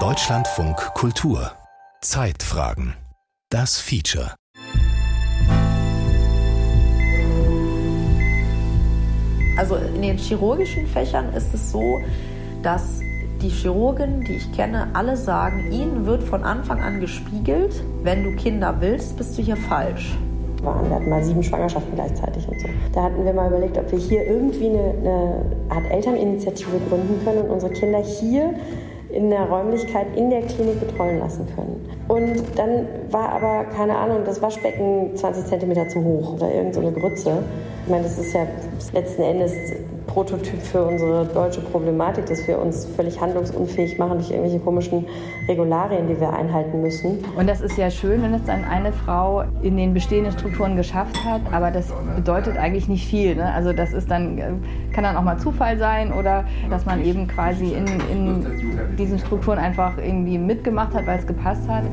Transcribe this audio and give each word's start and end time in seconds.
Deutschlandfunk 0.00 0.76
Kultur. 0.94 1.52
Zeitfragen. 2.00 2.94
Das 3.48 3.78
Feature. 3.78 4.34
Also 9.56 9.76
in 9.76 10.02
den 10.02 10.18
chirurgischen 10.18 10.88
Fächern 10.88 11.32
ist 11.32 11.54
es 11.54 11.70
so, 11.70 12.00
dass 12.64 12.98
die 13.40 13.50
Chirurgen, 13.50 14.24
die 14.24 14.34
ich 14.34 14.50
kenne, 14.52 14.90
alle 14.94 15.16
sagen, 15.16 15.70
ihnen 15.70 16.06
wird 16.06 16.24
von 16.24 16.42
Anfang 16.42 16.82
an 16.82 16.98
gespiegelt, 16.98 17.84
wenn 18.02 18.24
du 18.24 18.34
Kinder 18.34 18.80
willst, 18.80 19.16
bist 19.16 19.38
du 19.38 19.42
hier 19.42 19.56
falsch. 19.56 20.16
Wir 20.62 20.94
hatten 20.94 21.08
mal 21.08 21.22
sieben 21.22 21.42
Schwangerschaften 21.42 21.94
gleichzeitig 21.94 22.48
und 22.48 22.60
so. 22.60 22.68
Da 22.92 23.04
hatten 23.04 23.24
wir 23.24 23.32
mal 23.32 23.48
überlegt, 23.48 23.78
ob 23.78 23.90
wir 23.92 23.98
hier 23.98 24.26
irgendwie 24.26 24.68
eine, 24.68 24.94
eine 25.00 25.42
Art 25.68 25.90
Elterninitiative 25.90 26.78
gründen 26.88 27.20
können 27.24 27.42
und 27.42 27.50
unsere 27.50 27.72
Kinder 27.72 27.98
hier 27.98 28.54
in 29.10 29.30
der 29.30 29.48
Räumlichkeit 29.48 30.06
in 30.16 30.30
der 30.30 30.42
Klinik 30.42 30.80
betreuen 30.80 31.18
lassen 31.18 31.46
können. 31.54 31.88
Und 32.08 32.42
dann 32.56 32.86
war 33.10 33.30
aber, 33.30 33.64
keine 33.70 33.96
Ahnung, 33.96 34.18
das 34.24 34.42
Waschbecken 34.42 35.14
20 35.14 35.46
cm 35.46 35.88
zu 35.88 36.02
hoch 36.04 36.34
oder 36.34 36.52
irgendeine 36.52 36.92
so 36.92 37.00
Grütze. 37.00 37.42
Ich 37.84 37.90
meine, 37.90 38.04
das 38.04 38.18
ist 38.18 38.34
ja 38.34 38.46
letzten 38.92 39.22
Endes 39.22 39.52
Prototyp 40.06 40.60
für 40.62 40.84
unsere 40.84 41.26
deutsche 41.26 41.60
Problematik, 41.60 42.26
dass 42.26 42.46
wir 42.46 42.58
uns 42.58 42.86
völlig 42.86 43.20
handlungsunfähig 43.20 43.98
machen 43.98 44.18
durch 44.18 44.30
irgendwelche 44.30 44.60
komischen 44.60 45.06
Regularien, 45.48 46.08
die 46.08 46.18
wir 46.18 46.32
einhalten 46.32 46.80
müssen. 46.80 47.18
Und 47.36 47.48
das 47.48 47.60
ist 47.60 47.76
ja 47.76 47.90
schön, 47.90 48.22
wenn 48.22 48.34
es 48.34 48.44
dann 48.44 48.64
eine 48.64 48.92
Frau 48.92 49.44
in 49.62 49.76
den 49.76 49.94
bestehenden 49.94 50.32
Strukturen 50.32 50.76
geschafft 50.76 51.22
hat, 51.24 51.40
aber 51.52 51.70
das 51.70 51.92
bedeutet 52.14 52.56
eigentlich 52.56 52.88
nicht 52.88 53.06
viel. 53.06 53.34
Ne? 53.34 53.52
Also 53.52 53.72
das 53.72 53.92
ist 53.92 54.10
dann, 54.10 54.38
äh, 54.38 54.52
kann 54.92 55.04
dann 55.04 55.16
auch 55.16 55.22
mal 55.22 55.38
Zufall 55.38 55.78
sein 55.78 56.12
oder 56.12 56.44
dass 56.70 56.86
man 56.86 57.04
eben 57.04 57.26
quasi 57.28 57.72
in, 57.72 57.86
in 58.10 58.96
diesen 58.96 59.18
Strukturen 59.18 59.58
einfach 59.58 59.98
irgendwie 59.98 60.38
mitgemacht 60.38 60.94
hat, 60.94 61.06
weil 61.06 61.18
es 61.18 61.26
gepasst 61.26 61.68
hat. 61.68 61.84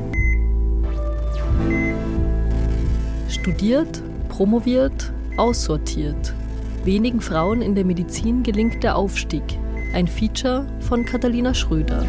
Studiert, 3.28 4.02
promoviert, 4.28 5.12
aussortiert. 5.36 6.34
Wenigen 6.84 7.22
Frauen 7.22 7.62
in 7.62 7.74
der 7.74 7.86
Medizin 7.86 8.42
gelingt 8.42 8.84
der 8.84 8.94
Aufstieg. 8.94 9.42
Ein 9.94 10.06
Feature 10.06 10.66
von 10.80 11.02
Catalina 11.06 11.54
Schröder. 11.54 12.04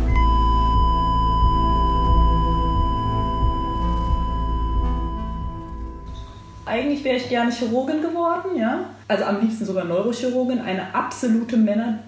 Eigentlich 6.66 7.06
wäre 7.06 7.16
ich 7.16 7.30
gerne 7.30 7.54
Chirurgin 7.54 8.02
geworden, 8.02 8.60
ja. 8.60 8.82
Also 9.08 9.24
am 9.24 9.40
liebsten 9.40 9.64
sogar 9.64 9.86
Neurochirurgin, 9.86 10.60
eine 10.60 10.94
absolute 10.94 11.56
Männer, 11.56 12.00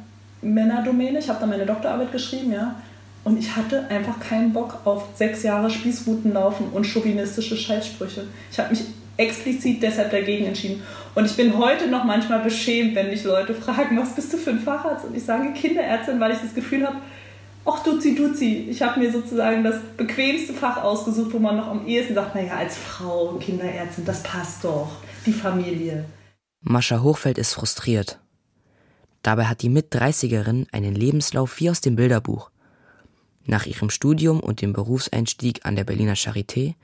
Männerdomäne. 0.42 1.20
Ich 1.20 1.30
habe 1.30 1.40
da 1.40 1.46
meine 1.46 1.66
Doktorarbeit 1.66 2.12
geschrieben, 2.12 2.52
ja. 2.52 2.76
Und 3.24 3.40
ich 3.40 3.56
hatte 3.56 3.90
einfach 3.90 4.20
keinen 4.20 4.52
Bock 4.52 4.80
auf 4.84 5.06
sechs 5.16 5.42
Jahre 5.44 5.70
Spießruten 5.70 6.34
laufen 6.34 6.66
und 6.74 6.86
chauvinistische 6.86 7.56
Scheißsprüche. 7.56 8.26
Ich 8.52 8.60
habe 8.60 8.72
mich 8.72 8.84
explizit 9.18 9.82
deshalb 9.82 10.12
dagegen 10.12 10.46
entschieden. 10.46 10.84
Und 11.16 11.26
ich 11.26 11.36
bin 11.36 11.58
heute 11.58 11.88
noch 11.88 12.04
manchmal 12.04 12.40
beschämt, 12.44 12.96
wenn 12.96 13.10
mich 13.10 13.24
Leute 13.24 13.54
fragen, 13.54 13.98
was 13.98 14.14
bist 14.14 14.32
du 14.32 14.38
für 14.38 14.52
ein 14.52 14.60
Facharzt? 14.60 15.06
Und 15.06 15.18
ich 15.18 15.24
sage 15.24 15.52
Kinderärztin, 15.54 16.20
weil 16.20 16.32
ich 16.32 16.40
das 16.40 16.54
Gefühl 16.54 16.86
habe, 16.86 16.98
ach 17.66 17.84
duzi 17.84 18.16
duzi, 18.16 18.68
ich 18.70 18.82
habe 18.82 19.00
mir 19.00 19.12
sozusagen 19.12 19.64
das 19.64 19.82
bequemste 19.98 20.54
Fach 20.54 20.84
ausgesucht, 20.84 21.34
wo 21.34 21.40
man 21.40 21.58
noch 21.58 21.68
am 21.68 21.86
ehesten 21.88 22.16
sagt, 22.16 22.36
naja, 22.36 22.54
als 22.58 22.78
Frau, 22.78 23.34
Kinderärztin, 23.40 24.06
das 24.06 24.24
passt 24.24 24.64
doch, 24.64 24.90
die 25.26 25.34
Familie. 25.34 26.06
Mascha 26.62 27.02
Hochfeld 27.02 27.38
ist 27.38 27.54
frustriert. 27.54 28.20
Dabei 29.24 29.46
hat 29.46 29.62
die 29.62 29.70
Mit-30erin 29.70 30.68
einen 30.72 30.96
Lebenslauf 30.96 31.60
wie 31.60 31.70
aus 31.70 31.82
dem 31.82 31.96
Bilderbuch. 31.96 32.52
Nach 33.46 33.66
ihrem 33.66 33.90
Studium 33.90 34.40
und 34.40 34.62
dem 34.62 34.74
Berufseinstieg 34.74 35.66
an 35.66 35.76
der 35.76 35.84
Berliner 35.84 36.16
Charité 36.16 36.76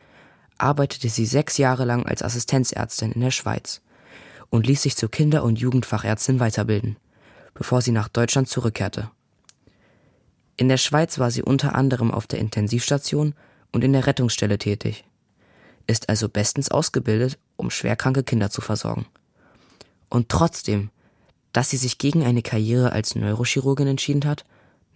arbeitete 0.64 1.10
sie 1.10 1.26
sechs 1.26 1.58
Jahre 1.58 1.86
lang 1.86 2.06
als 2.06 2.24
Assistenzärztin 2.24 3.12
in 3.12 3.22
der 3.22 3.32
Schweiz 3.32 3.82
und 4.50 4.66
ließ 4.66 4.82
sich 4.82 4.96
zur 4.96 5.12
Kinder- 5.12 5.44
und 5.44 5.60
Jugendfachärztin 5.60 6.40
weiterbilden, 6.40 6.98
bevor 7.54 7.82
sie 7.82 7.92
nach 7.92 8.08
Deutschland 8.08 8.48
zurückkehrte. 8.48 9.12
In 10.56 10.70
der 10.70 10.78
Schweiz 10.78 11.20
war 11.20 11.32
sie 11.32 11.44
unter 11.44 11.76
anderem 11.76 12.12
auf 12.12 12.28
der 12.28 12.40
Intensivstation 12.40 13.36
und 13.72 13.84
in 13.84 13.94
der 13.94 14.08
Rettungsstelle 14.08 14.58
tätig, 14.58 15.04
ist 15.88 16.10
also 16.10 16.30
bestens 16.30 16.70
ausgebildet, 16.70 17.38
um 17.58 17.70
schwerkranke 17.70 18.24
Kinder 18.24 18.50
zu 18.50 18.62
versorgen. 18.62 19.06
Und 20.10 20.30
trotzdem, 20.30 20.92
dass 21.52 21.72
sie 21.72 21.78
sich 21.78 21.98
gegen 21.98 22.24
eine 22.24 22.42
Karriere 22.42 22.92
als 22.92 23.16
Neurochirurgin 23.16 23.88
entschieden 23.88 24.26
hat, 24.26 24.46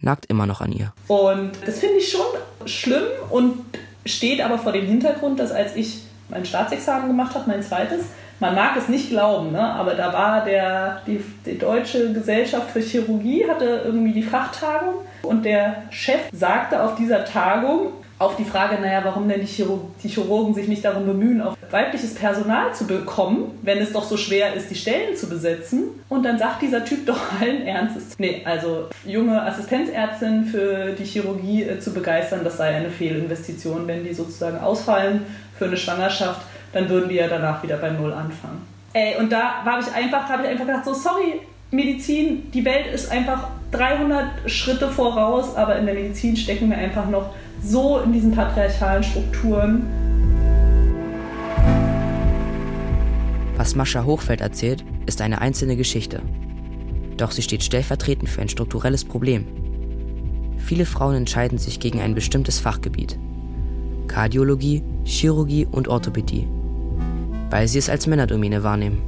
nagt 0.00 0.26
immer 0.26 0.46
noch 0.46 0.60
an 0.60 0.72
ihr. 0.72 0.94
Und 1.08 1.52
das 1.66 1.80
finde 1.80 1.98
ich 1.98 2.10
schon 2.10 2.68
schlimm 2.68 3.04
und 3.30 3.64
steht 4.06 4.40
aber 4.40 4.58
vor 4.58 4.72
dem 4.72 4.86
Hintergrund, 4.86 5.38
dass 5.40 5.52
als 5.52 5.76
ich 5.76 6.02
mein 6.28 6.44
Staatsexamen 6.44 7.08
gemacht 7.08 7.34
habe, 7.34 7.48
mein 7.48 7.62
zweites, 7.62 8.06
man 8.40 8.54
mag 8.54 8.76
es 8.76 8.88
nicht 8.88 9.10
glauben, 9.10 9.52
ne? 9.52 9.60
aber 9.60 9.94
da 9.94 10.12
war 10.12 10.44
der, 10.44 11.02
die, 11.06 11.20
die 11.44 11.58
Deutsche 11.58 12.12
Gesellschaft 12.12 12.70
für 12.70 12.80
Chirurgie, 12.80 13.48
hatte 13.48 13.82
irgendwie 13.84 14.12
die 14.12 14.22
Fachtagung 14.22 14.94
und 15.22 15.44
der 15.44 15.82
Chef 15.90 16.20
sagte 16.32 16.82
auf 16.82 16.94
dieser 16.94 17.24
Tagung, 17.24 17.92
auf 18.18 18.36
die 18.36 18.44
Frage, 18.44 18.80
naja, 18.80 19.00
warum 19.04 19.28
denn 19.28 19.40
die 19.40 20.08
Chirurgen 20.08 20.54
sich 20.54 20.66
nicht 20.66 20.84
darum 20.84 21.06
bemühen, 21.06 21.40
auch 21.40 21.56
weibliches 21.70 22.14
Personal 22.14 22.74
zu 22.74 22.86
bekommen, 22.86 23.58
wenn 23.62 23.78
es 23.78 23.92
doch 23.92 24.02
so 24.02 24.16
schwer 24.16 24.54
ist, 24.54 24.70
die 24.70 24.74
Stellen 24.74 25.16
zu 25.16 25.28
besetzen. 25.28 25.84
Und 26.08 26.24
dann 26.24 26.38
sagt 26.38 26.62
dieser 26.62 26.84
Typ 26.84 27.06
doch 27.06 27.20
allen 27.40 27.66
Ernstes, 27.66 28.18
nee, 28.18 28.42
also 28.44 28.88
junge 29.04 29.40
Assistenzärztinnen 29.42 30.44
für 30.46 30.92
die 30.92 31.04
Chirurgie 31.04 31.62
äh, 31.62 31.78
zu 31.78 31.92
begeistern, 31.92 32.40
das 32.42 32.56
sei 32.56 32.74
eine 32.74 32.90
Fehlinvestition, 32.90 33.86
wenn 33.86 34.04
die 34.04 34.14
sozusagen 34.14 34.58
ausfallen 34.58 35.22
für 35.56 35.66
eine 35.66 35.76
Schwangerschaft, 35.76 36.40
dann 36.72 36.88
würden 36.88 37.08
die 37.08 37.16
ja 37.16 37.28
danach 37.28 37.62
wieder 37.62 37.76
bei 37.76 37.90
Null 37.90 38.12
anfangen. 38.12 38.66
Ey, 38.94 39.16
und 39.18 39.30
da 39.30 39.64
habe 39.64 39.82
ich 39.82 39.94
einfach, 39.94 40.28
habe 40.28 40.44
ich 40.44 40.48
einfach 40.48 40.66
gedacht, 40.66 40.84
so 40.84 40.94
sorry, 40.94 41.40
Medizin, 41.70 42.50
die 42.52 42.64
Welt 42.64 42.86
ist 42.92 43.10
einfach 43.12 43.48
300 43.72 44.50
Schritte 44.50 44.88
voraus, 44.88 45.54
aber 45.54 45.76
in 45.76 45.86
der 45.86 45.94
Medizin 45.94 46.36
stecken 46.36 46.70
wir 46.70 46.78
einfach 46.78 47.08
noch 47.08 47.34
so 47.62 47.98
in 48.00 48.12
diesen 48.12 48.32
patriarchalen 48.32 49.02
Strukturen. 49.02 49.86
Was 53.56 53.74
Mascha 53.74 54.04
Hochfeld 54.04 54.40
erzählt, 54.40 54.84
ist 55.06 55.20
eine 55.20 55.40
einzelne 55.40 55.76
Geschichte. 55.76 56.22
Doch 57.16 57.32
sie 57.32 57.42
steht 57.42 57.64
stellvertretend 57.64 58.28
für 58.28 58.40
ein 58.40 58.48
strukturelles 58.48 59.04
Problem. 59.04 59.46
Viele 60.58 60.86
Frauen 60.86 61.16
entscheiden 61.16 61.58
sich 61.58 61.80
gegen 61.80 62.00
ein 62.00 62.14
bestimmtes 62.14 62.60
Fachgebiet. 62.60 63.18
Kardiologie, 64.06 64.82
Chirurgie 65.04 65.66
und 65.70 65.88
Orthopädie, 65.88 66.46
weil 67.50 67.68
sie 67.68 67.78
es 67.78 67.90
als 67.90 68.06
Männerdomäne 68.06 68.62
wahrnehmen. 68.62 69.02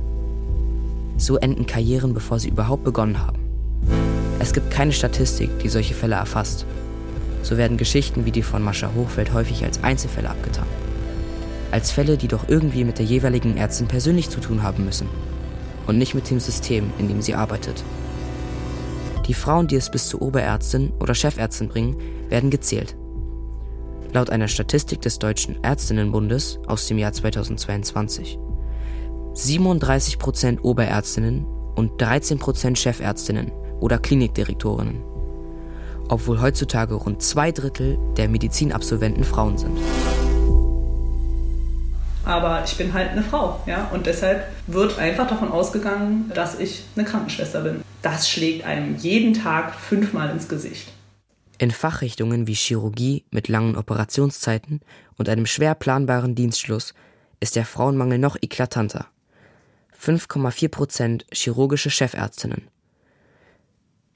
So 1.17 1.37
enden 1.37 1.67
Karrieren, 1.67 2.15
bevor 2.15 2.39
sie 2.39 2.49
überhaupt 2.49 2.85
begonnen 2.85 3.19
haben. 3.19 3.39
Es 4.39 4.53
gibt 4.53 4.71
keine 4.71 4.93
Statistik, 4.93 5.51
die 5.61 5.69
solche 5.69 5.95
Fälle 5.95 6.17
erfasst. 6.17 6.67
So 7.43 7.57
werden 7.57 7.77
Geschichten 7.77 8.25
wie 8.25 8.33
die 8.33 8.43
von 8.43 8.63
Mascha 8.63 8.91
Hochfeld 8.95 9.33
häufig 9.33 9.65
als 9.65 9.83
Einzelfälle 9.83 10.31
abgetan. 10.31 10.67
Als 11.71 11.91
Fälle, 11.91 12.17
die 12.17 12.29
doch 12.29 12.49
irgendwie 12.49 12.85
mit 12.85 12.99
der 12.99 13.07
jeweiligen 13.07 13.57
Ärztin 13.57 13.87
persönlich 13.87 14.29
zu 14.29 14.41
tun 14.41 14.63
haben 14.63 14.85
müssen 14.85 15.09
und 15.87 15.99
nicht 15.99 16.15
mit 16.15 16.29
dem 16.31 16.41
System, 16.41 16.93
in 16.99 17.09
dem 17.09 17.23
sie 17.23 17.35
arbeitet. 17.35 17.83
Die 19.27 19.35
Frauen, 19.35 19.69
die 19.69 19.77
es 19.77 19.91
bis 19.91 20.09
zur 20.09 20.23
Oberärztin 20.23 20.93
oder 20.99 21.15
Chefärztin 21.15 21.69
bringen, 21.69 21.97
werden 22.29 22.51
gezählt. 22.51 22.97
Laut 24.13 24.31
einer 24.31 24.49
Statistik 24.49 25.01
des 25.03 25.21
Deutschen 25.21 25.63
Ärztinnenbundes 25.63 26.59
aus 26.67 26.87
dem 26.89 26.99
Jahr 26.99 27.13
2022. 27.13 28.39
37% 29.35 30.61
Oberärztinnen 30.63 31.45
und 31.77 32.03
13% 32.03 32.77
Chefärztinnen 32.77 33.53
oder 33.79 33.99
Klinikdirektorinnen 33.99 35.10
obwohl 36.11 36.41
heutzutage 36.41 36.95
rund 36.95 37.23
zwei 37.23 37.53
Drittel 37.53 37.99
der 38.17 38.29
Medizinabsolventen 38.29 39.25
Frauen 39.25 39.57
sind. 39.57 39.79
Aber 42.25 42.63
ich 42.65 42.77
bin 42.77 42.93
halt 42.93 43.11
eine 43.11 43.23
Frau, 43.23 43.61
ja, 43.67 43.89
und 43.93 44.07
deshalb 44.07 44.47
wird 44.67 44.99
einfach 44.99 45.27
davon 45.27 45.51
ausgegangen, 45.51 46.31
dass 46.35 46.59
ich 46.59 46.85
eine 46.95 47.05
Krankenschwester 47.05 47.63
bin. 47.63 47.83
Das 48.03 48.29
schlägt 48.29 48.65
einem 48.65 48.97
jeden 48.97 49.35
Tag 49.35 49.75
fünfmal 49.75 50.31
ins 50.31 50.49
Gesicht. 50.49 50.93
In 51.59 51.71
Fachrichtungen 51.71 52.47
wie 52.47 52.55
Chirurgie 52.55 53.25
mit 53.31 53.49
langen 53.49 53.77
Operationszeiten 53.77 54.81
und 55.17 55.29
einem 55.29 55.47
schwer 55.47 55.75
planbaren 55.75 56.35
Dienstschluss 56.35 56.95
ist 57.41 57.57
der 57.57 57.65
Frauenmangel 57.65 58.19
noch 58.19 58.37
eklatanter. 58.41 59.07
5,4 59.99 60.69
Prozent 60.69 61.27
chirurgische 61.33 61.91
Chefärztinnen, 61.91 62.69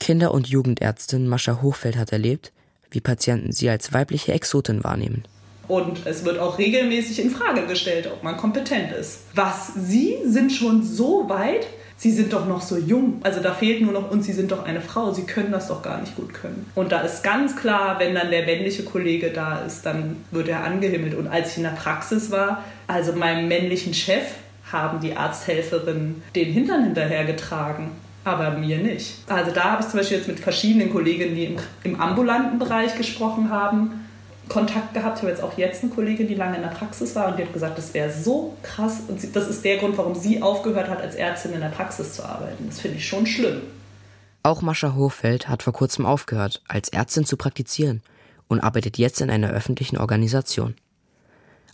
Kinder- 0.00 0.32
und 0.32 0.48
Jugendärztin 0.48 1.28
Mascha 1.28 1.62
Hochfeld 1.62 1.96
hat 1.96 2.12
erlebt, 2.12 2.52
wie 2.90 3.00
Patienten 3.00 3.52
sie 3.52 3.68
als 3.68 3.92
weibliche 3.92 4.32
Exotin 4.32 4.84
wahrnehmen. 4.84 5.24
Und 5.66 6.06
es 6.06 6.24
wird 6.24 6.38
auch 6.38 6.58
regelmäßig 6.58 7.20
in 7.20 7.30
Frage 7.30 7.66
gestellt, 7.66 8.08
ob 8.12 8.22
man 8.22 8.36
kompetent 8.36 8.92
ist. 8.92 9.20
Was 9.34 9.72
Sie 9.74 10.18
sind 10.26 10.52
schon 10.52 10.82
so 10.82 11.28
weit, 11.28 11.66
Sie 11.96 12.10
sind 12.10 12.32
doch 12.32 12.46
noch 12.46 12.60
so 12.60 12.76
jung. 12.76 13.20
Also 13.22 13.40
da 13.40 13.54
fehlt 13.54 13.80
nur 13.80 13.92
noch, 13.92 14.10
und 14.10 14.22
Sie 14.22 14.32
sind 14.32 14.52
doch 14.52 14.64
eine 14.64 14.80
Frau, 14.80 15.12
Sie 15.12 15.24
können 15.24 15.52
das 15.52 15.68
doch 15.68 15.80
gar 15.80 16.00
nicht 16.00 16.16
gut 16.16 16.34
können. 16.34 16.66
Und 16.74 16.92
da 16.92 17.00
ist 17.00 17.22
ganz 17.22 17.56
klar, 17.56 17.98
wenn 17.98 18.14
dann 18.14 18.30
der 18.30 18.44
männliche 18.44 18.82
Kollege 18.82 19.30
da 19.30 19.60
ist, 19.60 19.86
dann 19.86 20.16
wird 20.30 20.48
er 20.48 20.64
angehimmelt. 20.64 21.14
Und 21.14 21.28
als 21.28 21.52
ich 21.52 21.56
in 21.58 21.62
der 21.62 21.70
Praxis 21.70 22.30
war, 22.30 22.64
also 22.86 23.12
meinem 23.12 23.48
männlichen 23.48 23.94
Chef, 23.94 24.24
haben 24.70 25.00
die 25.00 25.16
Arzthelferinnen 25.16 26.22
den 26.34 26.52
Hintern 26.52 26.84
hinterhergetragen 26.84 27.90
aber 28.24 28.52
mir 28.52 28.78
nicht. 28.78 29.16
Also 29.28 29.50
da 29.52 29.72
habe 29.72 29.82
ich 29.82 29.88
zum 29.88 30.00
Beispiel 30.00 30.18
jetzt 30.18 30.28
mit 30.28 30.40
verschiedenen 30.40 30.90
Kolleginnen, 30.90 31.34
die 31.34 31.44
im, 31.44 31.56
im 31.84 32.00
ambulanten 32.00 32.58
Bereich 32.58 32.96
gesprochen 32.96 33.50
haben, 33.50 34.04
Kontakt 34.48 34.94
gehabt. 34.94 35.18
Ich 35.18 35.22
habe 35.22 35.30
jetzt 35.30 35.42
auch 35.42 35.56
jetzt 35.56 35.82
eine 35.82 35.92
Kollegin, 35.92 36.28
die 36.28 36.34
lange 36.34 36.56
in 36.56 36.62
der 36.62 36.68
Praxis 36.68 37.14
war 37.14 37.28
und 37.28 37.38
die 37.38 37.44
hat 37.44 37.52
gesagt, 37.52 37.78
das 37.78 37.94
wäre 37.94 38.10
so 38.10 38.56
krass. 38.62 39.00
Und 39.08 39.20
sie, 39.20 39.32
das 39.32 39.48
ist 39.48 39.64
der 39.64 39.78
Grund, 39.78 39.96
warum 39.96 40.14
sie 40.14 40.42
aufgehört 40.42 40.88
hat, 40.88 41.00
als 41.00 41.14
Ärztin 41.14 41.52
in 41.52 41.60
der 41.60 41.68
Praxis 41.68 42.14
zu 42.14 42.24
arbeiten. 42.24 42.66
Das 42.66 42.80
finde 42.80 42.98
ich 42.98 43.08
schon 43.08 43.26
schlimm. 43.26 43.62
Auch 44.42 44.60
Mascha 44.60 44.94
Hochfeld 44.94 45.48
hat 45.48 45.62
vor 45.62 45.72
kurzem 45.72 46.04
aufgehört, 46.04 46.62
als 46.68 46.90
Ärztin 46.90 47.24
zu 47.24 47.38
praktizieren 47.38 48.02
und 48.48 48.60
arbeitet 48.60 48.98
jetzt 48.98 49.22
in 49.22 49.30
einer 49.30 49.50
öffentlichen 49.50 49.96
Organisation. 49.96 50.74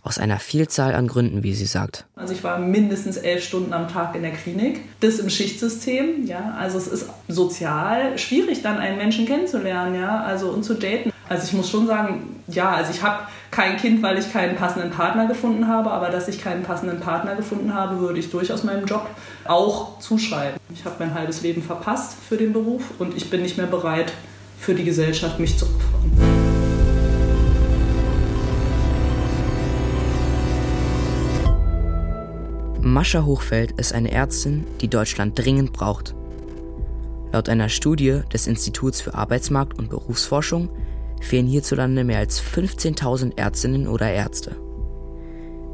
Aus 0.03 0.19
einer 0.19 0.39
Vielzahl 0.39 0.95
an 0.95 1.07
Gründen, 1.07 1.43
wie 1.43 1.55
sie 1.55 1.67
sagt. 1.67 2.07
Also 2.17 2.33
ich 2.33 2.43
war 2.43 2.59
mindestens 2.59 3.17
elf 3.19 3.45
Stunden 3.45 3.73
am 3.73 3.89
Tag 3.89 4.15
in 4.15 4.23
der 4.23 4.33
Klinik. 4.33 4.81
Das 5.01 5.19
im 5.19 5.29
Schichtsystem, 5.29 6.27
ja. 6.27 6.55
Also 6.59 6.79
es 6.79 6.87
ist 6.87 7.11
sozial 7.29 8.17
schwierig, 8.19 8.63
dann 8.63 8.79
einen 8.79 8.97
Menschen 8.97 9.27
kennenzulernen, 9.27 9.95
ja. 9.95 10.23
Also 10.23 10.49
und 10.49 10.65
zu 10.65 10.75
daten. 10.75 11.13
Also 11.29 11.45
ich 11.45 11.53
muss 11.53 11.71
schon 11.71 11.87
sagen, 11.87 12.43
ja, 12.49 12.71
also 12.71 12.91
ich 12.93 13.03
habe 13.03 13.25
kein 13.51 13.77
Kind, 13.77 14.03
weil 14.03 14.19
ich 14.19 14.33
keinen 14.33 14.57
passenden 14.57 14.91
Partner 14.91 15.27
gefunden 15.27 15.69
habe, 15.69 15.91
aber 15.91 16.09
dass 16.09 16.29
ich 16.29 16.43
keinen 16.43 16.63
passenden 16.63 17.01
Partner 17.01 17.37
gefunden 17.37 17.75
habe, 17.75 18.01
würde 18.01 18.19
ich 18.19 18.31
durchaus 18.31 18.65
meinem 18.65 18.87
Job 18.87 19.07
auch 19.45 19.99
zuschreiben. 20.01 20.59
Ich 20.73 20.85
habe 20.85 20.97
mein 20.99 21.15
halbes 21.15 21.43
Leben 21.43 21.63
verpasst 21.63 22.17
für 22.29 22.37
den 22.37 22.53
Beruf 22.53 22.83
und 22.99 23.17
ich 23.17 23.31
bin 23.31 23.43
nicht 23.43 23.59
mehr 23.59 23.67
bereit, 23.67 24.13
für 24.59 24.75
die 24.75 24.85
Gesellschaft 24.85 25.39
mich 25.39 25.59
zu 25.59 25.67
opfern. 25.67 26.30
Mascha 32.91 33.25
Hochfeld 33.25 33.73
ist 33.73 33.93
eine 33.93 34.11
Ärztin, 34.11 34.67
die 34.81 34.89
Deutschland 34.89 35.39
dringend 35.39 35.73
braucht. 35.73 36.17
Laut 37.33 37.49
einer 37.49 37.69
Studie 37.69 38.23
des 38.33 38.49
Instituts 38.49 39.01
für 39.01 39.15
Arbeitsmarkt 39.15 39.79
und 39.79 39.91
Berufsforschung 39.91 40.69
fehlen 41.21 41.47
hierzulande 41.47 42.03
mehr 42.03 42.19
als 42.19 42.43
15.000 42.43 43.39
Ärztinnen 43.39 43.87
oder 43.87 44.11
Ärzte. 44.11 44.57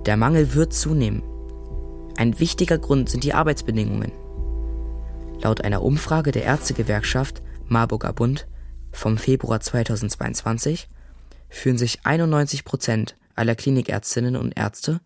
Der 0.04 0.18
Mangel 0.18 0.54
wird 0.54 0.74
zunehmen. 0.74 1.22
Ein 2.18 2.38
wichtiger 2.38 2.76
Grund 2.76 3.08
sind 3.08 3.24
die 3.24 3.32
Arbeitsbedingungen. 3.32 4.12
Laut 5.40 5.62
einer 5.62 5.82
Umfrage 5.82 6.32
der 6.32 6.44
Ärztegewerkschaft 6.44 7.42
Marburger 7.66 8.12
Bund 8.12 8.46
vom 8.92 9.16
Februar 9.16 9.60
2022 9.60 10.88
fühlen 11.48 11.78
sich 11.78 12.00
91 12.04 12.64
Prozent 12.64 13.16
aller 13.34 13.54
Klinikärztinnen 13.54 14.36
und 14.36 14.56
Ärzte 14.56 15.00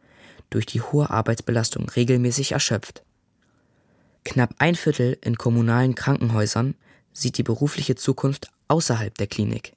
durch 0.50 0.66
die 0.66 0.82
hohe 0.82 1.10
Arbeitsbelastung 1.10 1.88
regelmäßig 1.88 2.52
erschöpft. 2.52 3.02
Knapp 4.24 4.54
ein 4.58 4.74
Viertel 4.74 5.16
in 5.22 5.36
kommunalen 5.36 5.94
Krankenhäusern 5.94 6.74
sieht 7.12 7.38
die 7.38 7.42
berufliche 7.42 7.94
Zukunft 7.94 8.50
außerhalb 8.68 9.16
der 9.16 9.26
Klinik. 9.26 9.74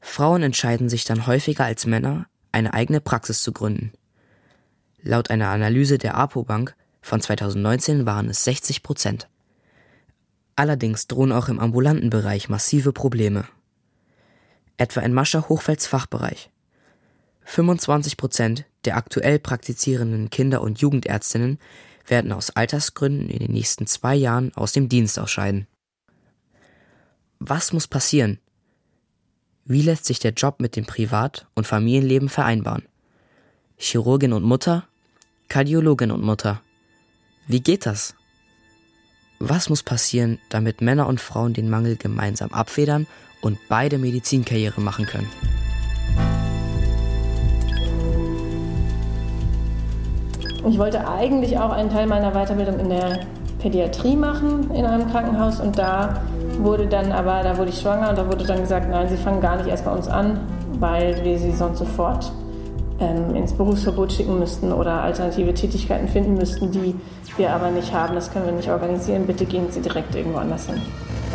Frauen 0.00 0.42
entscheiden 0.42 0.88
sich 0.88 1.04
dann 1.04 1.26
häufiger 1.26 1.64
als 1.64 1.86
Männer, 1.86 2.26
eine 2.52 2.74
eigene 2.74 3.00
Praxis 3.00 3.42
zu 3.42 3.52
gründen. 3.52 3.92
Laut 5.02 5.30
einer 5.30 5.48
Analyse 5.48 5.98
der 5.98 6.16
APO-Bank 6.16 6.74
von 7.00 7.20
2019 7.20 8.06
waren 8.06 8.28
es 8.28 8.44
60 8.44 8.82
Prozent. 8.82 9.28
Allerdings 10.56 11.06
drohen 11.06 11.32
auch 11.32 11.48
im 11.48 11.60
ambulanten 11.60 12.10
Bereich 12.10 12.48
massive 12.48 12.92
Probleme. 12.92 13.46
Etwa 14.78 15.00
in 15.00 15.12
Mascha 15.12 15.48
Hochfelds 15.48 15.86
Fachbereich. 15.86 16.50
25 17.46 18.16
Prozent 18.16 18.64
der 18.84 18.96
aktuell 18.96 19.38
praktizierenden 19.38 20.30
Kinder- 20.30 20.60
und 20.60 20.80
Jugendärztinnen 20.80 21.58
werden 22.06 22.32
aus 22.32 22.50
Altersgründen 22.50 23.30
in 23.30 23.38
den 23.38 23.52
nächsten 23.52 23.86
zwei 23.86 24.14
Jahren 24.14 24.52
aus 24.54 24.72
dem 24.72 24.88
Dienst 24.88 25.18
ausscheiden. 25.18 25.66
Was 27.38 27.72
muss 27.72 27.86
passieren? 27.86 28.38
Wie 29.64 29.82
lässt 29.82 30.04
sich 30.04 30.18
der 30.18 30.32
Job 30.32 30.60
mit 30.60 30.76
dem 30.76 30.86
Privat- 30.86 31.46
und 31.54 31.66
Familienleben 31.66 32.28
vereinbaren? 32.28 32.84
Chirurgin 33.76 34.32
und 34.32 34.42
Mutter? 34.42 34.86
Kardiologin 35.48 36.10
und 36.10 36.22
Mutter? 36.22 36.62
Wie 37.46 37.60
geht 37.60 37.86
das? 37.86 38.14
Was 39.38 39.68
muss 39.68 39.82
passieren, 39.82 40.38
damit 40.48 40.80
Männer 40.80 41.06
und 41.06 41.20
Frauen 41.20 41.54
den 41.54 41.70
Mangel 41.70 41.96
gemeinsam 41.96 42.50
abfedern 42.52 43.06
und 43.40 43.58
beide 43.68 43.98
Medizinkarriere 43.98 44.80
machen 44.80 45.06
können? 45.06 45.30
Ich 50.68 50.78
wollte 50.78 51.06
eigentlich 51.06 51.58
auch 51.58 51.70
einen 51.70 51.90
Teil 51.90 52.08
meiner 52.08 52.32
Weiterbildung 52.32 52.80
in 52.80 52.88
der 52.88 53.20
Pädiatrie 53.60 54.16
machen 54.16 54.70
in 54.74 54.84
einem 54.84 55.08
Krankenhaus 55.10 55.60
und 55.60 55.78
da 55.78 56.20
wurde 56.58 56.86
dann 56.86 57.12
aber, 57.12 57.42
da 57.42 57.56
wurde 57.56 57.70
ich 57.70 57.80
schwanger 57.80 58.10
und 58.10 58.18
da 58.18 58.26
wurde 58.26 58.44
dann 58.44 58.60
gesagt, 58.60 58.90
nein, 58.90 59.08
Sie 59.08 59.16
fangen 59.16 59.40
gar 59.40 59.56
nicht 59.56 59.68
erst 59.68 59.84
bei 59.84 59.92
uns 59.92 60.08
an, 60.08 60.40
weil 60.80 61.22
wir 61.24 61.38
Sie 61.38 61.52
sonst 61.52 61.78
sofort 61.78 62.32
ähm, 62.98 63.36
ins 63.36 63.52
Berufsverbot 63.52 64.12
schicken 64.12 64.38
müssten 64.40 64.72
oder 64.72 65.02
alternative 65.02 65.54
Tätigkeiten 65.54 66.08
finden 66.08 66.34
müssten, 66.34 66.72
die 66.72 66.96
wir 67.36 67.52
aber 67.52 67.70
nicht 67.70 67.92
haben. 67.92 68.14
Das 68.14 68.32
können 68.32 68.46
wir 68.46 68.52
nicht 68.52 68.70
organisieren. 68.70 69.26
Bitte 69.26 69.44
gehen 69.44 69.66
Sie 69.70 69.80
direkt 69.80 70.14
irgendwo 70.16 70.38
anders 70.38 70.66
hin 70.66 70.80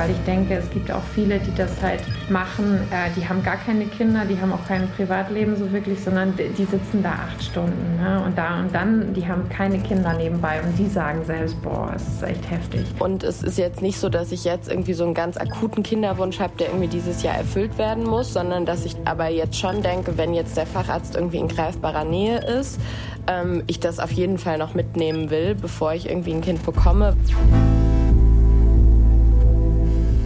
weil 0.02 0.10
ich 0.10 0.24
denke, 0.26 0.56
es 0.56 0.68
gibt 0.72 0.92
auch 0.92 1.04
viele, 1.14 1.38
die 1.38 1.54
das 1.54 1.80
halt 1.80 2.02
machen, 2.28 2.80
äh, 2.90 3.12
die 3.16 3.28
haben 3.28 3.44
gar 3.44 3.58
keine 3.58 3.86
Kinder, 3.86 4.26
die 4.26 4.40
haben 4.40 4.52
auch 4.52 4.66
kein 4.68 4.90
Privatleben 4.90 5.56
so 5.56 5.72
wirklich, 5.72 6.00
sondern 6.00 6.34
die 6.36 6.66
sitzen 6.66 7.04
da 7.04 7.12
acht 7.12 7.44
Stunden 7.44 7.98
ne? 8.02 8.24
und 8.26 8.36
da 8.36 8.62
und 8.62 8.74
dann, 8.74 9.14
die 9.14 9.28
haben 9.28 9.48
keine 9.50 9.78
Kinder 9.78 10.14
nebenbei 10.14 10.60
und 10.64 10.76
die 10.80 10.88
sagen 10.88 11.24
selbst, 11.24 11.62
boah, 11.62 11.92
es 11.96 12.08
ist 12.08 12.24
echt 12.24 12.50
heftig. 12.50 12.84
Und 12.98 13.24
es 13.24 13.44
ist 13.44 13.60
jetzt 13.60 13.84
nicht 13.84 14.00
so, 14.00 14.10
dass 14.10 14.32
ich 14.32 14.44
jetzt 14.44 14.70
irgendwie 14.70 14.94
so 14.94 15.04
einen 15.04 15.14
ganz 15.14 15.38
akuten 15.38 15.84
Kinderwunsch 15.84 16.40
habe, 16.40 16.54
der 16.58 16.70
irgendwie 16.70 16.88
dieses 16.88 17.22
Jahr 17.22 17.36
erfüllt 17.36 17.78
werden 17.78 18.04
muss, 18.04 18.34
sondern 18.34 18.66
dass 18.66 18.86
ich 18.86 18.96
aber 19.06 19.28
jetzt 19.28 19.60
schon 19.60 19.84
denke, 19.84 20.18
wenn 20.18 20.34
jetzt 20.34 20.58
der 20.58 20.66
Facharzt 20.66 21.16
irgendwie 21.16 21.38
in 21.38 21.48
greifbarer 21.48 22.06
Nähe 22.06 22.40
ist, 22.40 22.80
ähm, 23.28 23.62
ich 23.68 23.80
das 23.80 24.00
auf 24.00 24.12
jeden 24.12 24.40
Fall 24.40 24.58
noch 24.58 24.74
mitnehmen 24.74 25.30
will, 25.30 25.54
bevor 25.54 25.94
ich 25.94 26.10
irgendwie 26.10 26.34
ein 26.34 26.42
Kind 26.42 26.66
bekomme. 26.66 27.16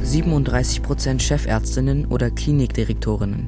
37 0.05 0.83
Prozent 0.83 1.21
Chefärztinnen 1.23 2.05
oder 2.05 2.29
Klinikdirektorinnen. 2.29 3.47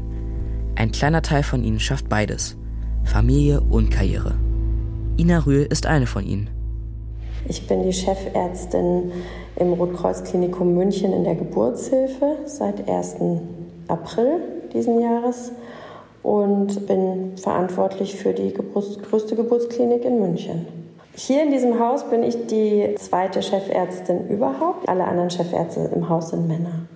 Ein 0.76 0.92
kleiner 0.92 1.22
Teil 1.22 1.44
von 1.44 1.64
ihnen 1.64 1.80
schafft 1.80 2.10
beides: 2.10 2.58
Familie 3.04 3.62
und 3.62 3.92
Karriere. 3.92 4.34
Ina 5.20 5.46
Rühl 5.46 5.68
ist 5.70 5.86
eine 5.86 6.08
von 6.08 6.26
ihnen. 6.26 6.50
Ich 7.48 7.68
bin 7.68 7.84
die 7.84 7.94
Chefärztin 7.94 9.12
im 9.56 9.74
Rotkreuzklinikum 9.74 10.74
München 10.74 11.14
in 11.14 11.26
der 11.26 11.36
Geburtshilfe 11.36 12.38
seit 12.46 12.90
1. 12.90 13.18
April 13.88 14.40
diesen 14.74 15.00
Jahres 15.00 15.52
und 16.24 16.88
bin 16.88 17.38
verantwortlich 17.38 18.16
für 18.16 18.34
die 18.34 18.52
größte 18.54 19.36
Geburtsklinik 19.36 20.04
in 20.04 20.20
München. 20.20 20.77
Hier 21.20 21.42
in 21.42 21.50
diesem 21.50 21.80
Haus 21.80 22.08
bin 22.08 22.22
ich 22.22 22.36
die 22.46 22.94
zweite 22.96 23.42
Chefärztin 23.42 24.30
überhaupt. 24.30 24.88
Alle 24.88 25.04
anderen 25.06 25.32
Chefärzte 25.32 25.80
im 25.96 26.08
Haus 26.10 26.30
sind 26.30 26.48
Männer. 26.48 26.88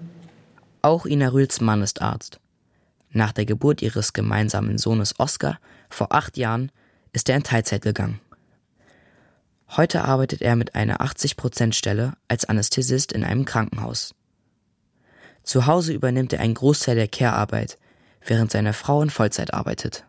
Auch 0.84 1.08
Ina 1.08 1.30
Rühls 1.30 1.60
Mann 1.60 1.82
ist 1.82 2.04
Arzt. 2.04 2.40
Nach 3.10 3.32
der 3.32 3.48
Geburt 3.48 3.82
ihres 3.82 4.14
gemeinsamen 4.14 4.78
Sohnes 4.78 5.20
Oskar 5.20 5.60
vor 5.90 6.14
acht 6.14 6.38
Jahren 6.38 6.72
ist 7.14 7.30
er 7.30 7.36
in 7.36 7.42
Teilzeit 7.42 7.82
gegangen. 7.82 8.22
Heute 9.76 10.04
arbeitet 10.04 10.44
er 10.44 10.56
mit 10.56 10.76
einer 10.76 11.02
80%-Stelle 11.02 12.14
als 12.28 12.46
Anästhesist 12.46 13.14
in 13.14 13.24
einem 13.24 13.46
Krankenhaus. 13.46 14.14
Zu 15.42 15.66
Hause 15.66 15.94
übernimmt 15.94 16.32
er 16.34 16.42
einen 16.42 16.54
Großteil 16.54 16.96
der 16.96 17.08
Care-Arbeit, 17.08 17.80
während 18.24 18.52
seine 18.52 18.74
Frau 18.74 19.02
in 19.02 19.10
Vollzeit 19.10 19.52
arbeitet. 19.52 20.06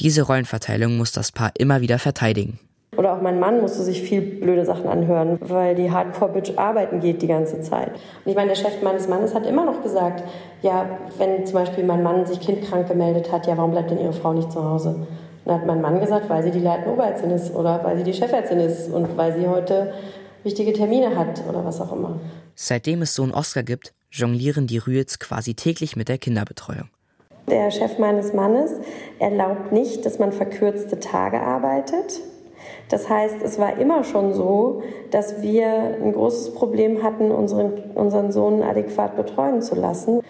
Diese 0.00 0.22
Rollenverteilung 0.22 0.96
muss 0.96 1.12
das 1.12 1.30
Paar 1.30 1.52
immer 1.56 1.82
wieder 1.82 2.00
verteidigen. 2.00 2.58
Oder 2.96 3.14
auch 3.14 3.22
mein 3.22 3.38
Mann 3.38 3.60
musste 3.60 3.82
sich 3.82 4.02
viel 4.02 4.20
blöde 4.20 4.64
Sachen 4.64 4.88
anhören, 4.88 5.38
weil 5.40 5.76
die 5.76 5.90
Hardcore-Bitch 5.90 6.58
arbeiten 6.58 7.00
geht 7.00 7.22
die 7.22 7.28
ganze 7.28 7.60
Zeit. 7.60 7.92
Und 8.24 8.30
ich 8.30 8.34
meine, 8.34 8.48
der 8.48 8.56
Chef 8.56 8.82
meines 8.82 9.06
Mannes 9.06 9.34
hat 9.34 9.46
immer 9.46 9.64
noch 9.64 9.82
gesagt, 9.82 10.24
ja, 10.62 10.98
wenn 11.16 11.46
zum 11.46 11.54
Beispiel 11.54 11.84
mein 11.84 12.02
Mann 12.02 12.26
sich 12.26 12.40
kindkrank 12.40 12.88
gemeldet 12.88 13.30
hat, 13.30 13.46
ja, 13.46 13.56
warum 13.56 13.70
bleibt 13.70 13.90
denn 13.90 14.00
Ihre 14.00 14.12
Frau 14.12 14.32
nicht 14.32 14.50
zu 14.50 14.64
Hause? 14.64 14.88
Und 14.90 15.06
dann 15.46 15.60
hat 15.60 15.66
mein 15.66 15.80
Mann 15.80 16.00
gesagt, 16.00 16.28
weil 16.28 16.42
sie 16.42 16.50
die 16.50 16.60
leitende 16.60 16.92
Oberärztin 16.92 17.30
ist 17.30 17.54
oder 17.54 17.82
weil 17.84 17.96
sie 17.96 18.04
die 18.04 18.12
Chefärztin 18.12 18.58
ist 18.58 18.92
und 18.92 19.16
weil 19.16 19.38
sie 19.38 19.46
heute 19.46 19.94
wichtige 20.42 20.72
Termine 20.72 21.16
hat 21.16 21.42
oder 21.48 21.64
was 21.64 21.80
auch 21.80 21.92
immer. 21.92 22.20
Seitdem 22.54 23.02
es 23.02 23.14
Sohn 23.14 23.32
Oscar 23.32 23.62
gibt, 23.62 23.94
jonglieren 24.10 24.66
die 24.66 24.78
Rühls 24.78 25.18
quasi 25.18 25.54
täglich 25.54 25.96
mit 25.96 26.08
der 26.08 26.18
Kinderbetreuung. 26.18 26.88
Der 27.48 27.70
Chef 27.70 27.98
meines 27.98 28.32
Mannes 28.32 28.72
erlaubt 29.18 29.72
nicht, 29.72 30.04
dass 30.04 30.18
man 30.18 30.32
verkürzte 30.32 31.00
Tage 31.00 31.40
arbeitet. 31.40 32.20
Das 32.90 33.08
heißt, 33.08 33.36
es 33.42 33.58
war 33.58 33.78
immer 33.78 34.04
schon 34.04 34.34
so, 34.34 34.82
dass 35.10 35.42
wir 35.42 35.66
ein 36.02 36.12
großes 36.12 36.54
Problem 36.54 37.02
hatten, 37.02 37.30
unseren, 37.30 37.92
unseren 37.94 38.32
Sohn 38.32 38.62
adäquat 38.62 39.16
betreuen 39.16 39.62
zu 39.62 39.76
lassen. 39.76 40.20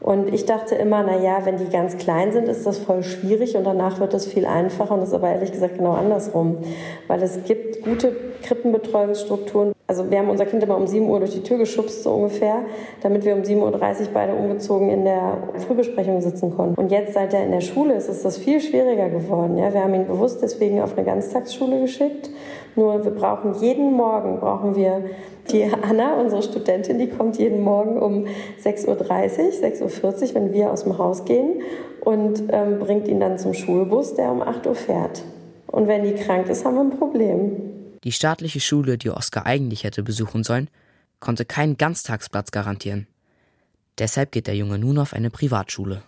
Und 0.00 0.32
ich 0.32 0.44
dachte 0.44 0.74
immer, 0.74 1.02
na 1.02 1.18
ja, 1.18 1.44
wenn 1.44 1.56
die 1.56 1.68
ganz 1.70 1.96
klein 1.96 2.30
sind, 2.32 2.48
ist 2.48 2.66
das 2.66 2.78
voll 2.78 3.02
schwierig 3.02 3.56
und 3.56 3.64
danach 3.64 3.98
wird 3.98 4.12
das 4.12 4.26
viel 4.26 4.46
einfacher. 4.46 4.94
Und 4.94 5.00
das 5.00 5.08
ist 5.08 5.14
aber 5.14 5.30
ehrlich 5.30 5.52
gesagt 5.52 5.78
genau 5.78 5.92
andersrum. 5.92 6.58
Weil 7.08 7.22
es 7.22 7.42
gibt 7.44 7.82
gute 7.82 8.14
Krippenbetreuungsstrukturen. 8.42 9.72
Also 9.88 10.10
wir 10.10 10.18
haben 10.18 10.28
unser 10.28 10.46
Kind 10.46 10.62
immer 10.62 10.76
um 10.76 10.86
7 10.86 11.08
Uhr 11.08 11.20
durch 11.20 11.32
die 11.32 11.42
Tür 11.42 11.58
geschubst, 11.58 12.02
so 12.02 12.10
ungefähr, 12.10 12.62
damit 13.02 13.24
wir 13.24 13.34
um 13.34 13.42
7.30 13.42 13.60
Uhr 13.62 14.08
beide 14.12 14.34
umgezogen 14.34 14.90
in 14.90 15.04
der 15.04 15.38
Frühbesprechung 15.66 16.20
sitzen 16.20 16.54
konnten. 16.56 16.74
Und 16.74 16.90
jetzt, 16.90 17.14
seit 17.14 17.32
er 17.32 17.44
in 17.44 17.52
der 17.52 17.60
Schule 17.60 17.94
ist, 17.94 18.08
ist 18.08 18.24
das 18.24 18.36
viel 18.36 18.60
schwieriger 18.60 19.08
geworden. 19.08 19.56
Ja, 19.56 19.72
wir 19.72 19.82
haben 19.82 19.94
ihn 19.94 20.06
bewusst 20.06 20.42
deswegen 20.42 20.82
auf 20.82 20.96
eine 20.96 21.06
Ganztagsschule 21.06 21.80
geschickt. 21.80 22.30
Nur 22.76 23.02
wir 23.04 23.10
brauchen 23.10 23.54
jeden 23.60 23.94
Morgen, 23.94 24.38
brauchen 24.38 24.76
wir 24.76 25.10
die 25.50 25.64
Anna, 25.64 26.20
unsere 26.20 26.42
Studentin, 26.42 26.98
die 26.98 27.08
kommt 27.08 27.38
jeden 27.38 27.62
Morgen 27.62 27.98
um 27.98 28.26
6.30 28.62 28.86
Uhr, 28.88 28.96
6.40 28.98 29.82
Uhr, 29.82 30.34
wenn 30.34 30.52
wir 30.52 30.70
aus 30.70 30.84
dem 30.84 30.98
Haus 30.98 31.24
gehen 31.24 31.62
und 32.02 32.44
ähm, 32.50 32.78
bringt 32.78 33.08
ihn 33.08 33.18
dann 33.18 33.38
zum 33.38 33.54
Schulbus, 33.54 34.14
der 34.14 34.30
um 34.30 34.42
8 34.42 34.66
Uhr 34.66 34.74
fährt. 34.74 35.22
Und 35.66 35.88
wenn 35.88 36.04
die 36.04 36.14
krank 36.14 36.48
ist, 36.48 36.64
haben 36.64 36.74
wir 36.74 36.82
ein 36.82 36.98
Problem. 36.98 37.76
Die 38.04 38.12
staatliche 38.12 38.60
Schule, 38.60 38.98
die 38.98 39.10
Oskar 39.10 39.46
eigentlich 39.46 39.84
hätte 39.84 40.02
besuchen 40.02 40.44
sollen, 40.44 40.68
konnte 41.18 41.44
keinen 41.44 41.78
Ganztagsplatz 41.78 42.50
garantieren. 42.50 43.06
Deshalb 43.98 44.32
geht 44.32 44.46
der 44.46 44.54
Junge 44.54 44.78
nun 44.78 44.98
auf 44.98 45.14
eine 45.14 45.30
Privatschule. 45.30 46.02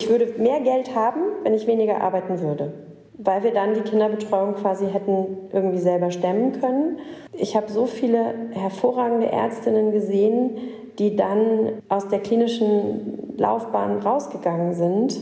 Ich 0.00 0.08
würde 0.08 0.34
mehr 0.38 0.60
Geld 0.60 0.94
haben, 0.94 1.20
wenn 1.42 1.54
ich 1.54 1.66
weniger 1.66 2.00
arbeiten 2.00 2.40
würde, 2.40 2.72
weil 3.18 3.42
wir 3.42 3.52
dann 3.52 3.74
die 3.74 3.80
Kinderbetreuung 3.80 4.54
quasi 4.54 4.86
hätten 4.86 5.48
irgendwie 5.52 5.78
selber 5.78 6.10
stemmen 6.10 6.60
können. 6.60 6.98
Ich 7.32 7.56
habe 7.56 7.70
so 7.70 7.86
viele 7.86 8.34
hervorragende 8.52 9.30
Ärztinnen 9.30 9.92
gesehen, 9.92 10.58
die 10.98 11.16
dann 11.16 11.82
aus 11.88 12.08
der 12.08 12.20
klinischen 12.20 13.36
Laufbahn 13.36 13.98
rausgegangen 13.98 14.74
sind, 14.74 15.18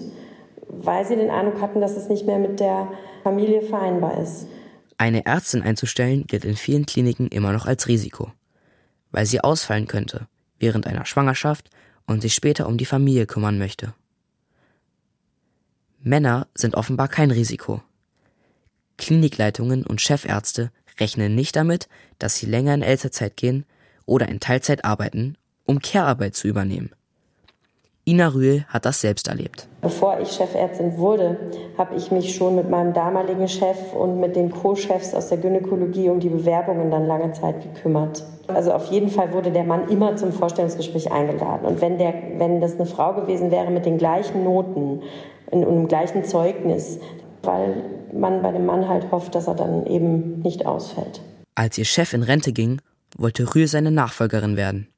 weil 0.68 1.04
sie 1.04 1.16
den 1.16 1.30
Eindruck 1.30 1.60
hatten, 1.60 1.80
dass 1.80 1.96
es 1.96 2.08
nicht 2.08 2.26
mehr 2.26 2.38
mit 2.38 2.60
der 2.60 2.88
Familie 3.22 3.62
vereinbar 3.62 4.18
ist. 4.20 4.46
Eine 4.98 5.26
Ärztin 5.26 5.62
einzustellen 5.62 6.24
gilt 6.26 6.44
in 6.44 6.56
vielen 6.56 6.86
Kliniken 6.86 7.28
immer 7.28 7.52
noch 7.52 7.66
als 7.66 7.88
Risiko, 7.88 8.30
weil 9.10 9.26
sie 9.26 9.40
ausfallen 9.40 9.86
könnte 9.86 10.28
während 10.60 10.86
einer 10.86 11.04
Schwangerschaft 11.04 11.68
und 12.06 12.22
sich 12.22 12.34
später 12.34 12.68
um 12.68 12.78
die 12.78 12.84
Familie 12.84 13.26
kümmern 13.26 13.58
möchte. 13.58 13.92
Männer 16.06 16.48
sind 16.54 16.74
offenbar 16.74 17.08
kein 17.08 17.30
Risiko. 17.30 17.80
Klinikleitungen 18.98 19.86
und 19.86 20.02
Chefärzte 20.02 20.70
rechnen 21.00 21.34
nicht 21.34 21.56
damit, 21.56 21.88
dass 22.18 22.36
sie 22.36 22.44
länger 22.44 22.74
in 22.74 22.82
Elternzeit 22.82 23.38
gehen 23.38 23.64
oder 24.04 24.28
in 24.28 24.38
Teilzeit 24.38 24.84
arbeiten, 24.84 25.38
um 25.64 25.80
Care-Arbeit 25.80 26.34
zu 26.36 26.46
übernehmen. 26.46 26.90
Ina 28.06 28.28
Rühl 28.28 28.64
hat 28.68 28.84
das 28.84 29.00
selbst 29.00 29.28
erlebt. 29.28 29.66
Bevor 29.80 30.20
ich 30.20 30.32
Chefärztin 30.32 30.98
wurde, 30.98 31.38
habe 31.78 31.94
ich 31.94 32.10
mich 32.10 32.34
schon 32.34 32.54
mit 32.54 32.68
meinem 32.68 32.92
damaligen 32.92 33.48
Chef 33.48 33.94
und 33.94 34.20
mit 34.20 34.36
den 34.36 34.50
Co-Chefs 34.50 35.14
aus 35.14 35.30
der 35.30 35.38
Gynäkologie 35.38 36.10
um 36.10 36.20
die 36.20 36.28
Bewerbungen 36.28 36.90
dann 36.90 37.06
lange 37.06 37.32
Zeit 37.32 37.62
gekümmert. 37.62 38.22
Also 38.46 38.72
auf 38.72 38.84
jeden 38.86 39.08
Fall 39.08 39.32
wurde 39.32 39.50
der 39.50 39.64
Mann 39.64 39.88
immer 39.88 40.16
zum 40.16 40.32
Vorstellungsgespräch 40.32 41.10
eingeladen. 41.10 41.64
Und 41.64 41.80
wenn, 41.80 41.96
der, 41.96 42.12
wenn 42.36 42.60
das 42.60 42.74
eine 42.74 42.84
Frau 42.84 43.14
gewesen 43.14 43.50
wäre 43.50 43.70
mit 43.70 43.86
den 43.86 43.96
gleichen 43.96 44.44
Noten 44.44 45.00
und 45.62 45.74
dem 45.74 45.88
gleichen 45.88 46.24
Zeugnis, 46.24 46.98
weil 47.42 47.84
man 48.12 48.42
bei 48.42 48.52
dem 48.52 48.66
Mann 48.66 48.88
halt 48.88 49.10
hofft, 49.10 49.34
dass 49.34 49.46
er 49.46 49.54
dann 49.54 49.86
eben 49.86 50.40
nicht 50.40 50.66
ausfällt. 50.66 51.20
Als 51.54 51.78
ihr 51.78 51.84
Chef 51.84 52.12
in 52.14 52.22
Rente 52.22 52.52
ging, 52.52 52.80
wollte 53.16 53.54
Rühl 53.54 53.68
seine 53.68 53.90
Nachfolgerin 53.90 54.56
werden. 54.56 54.88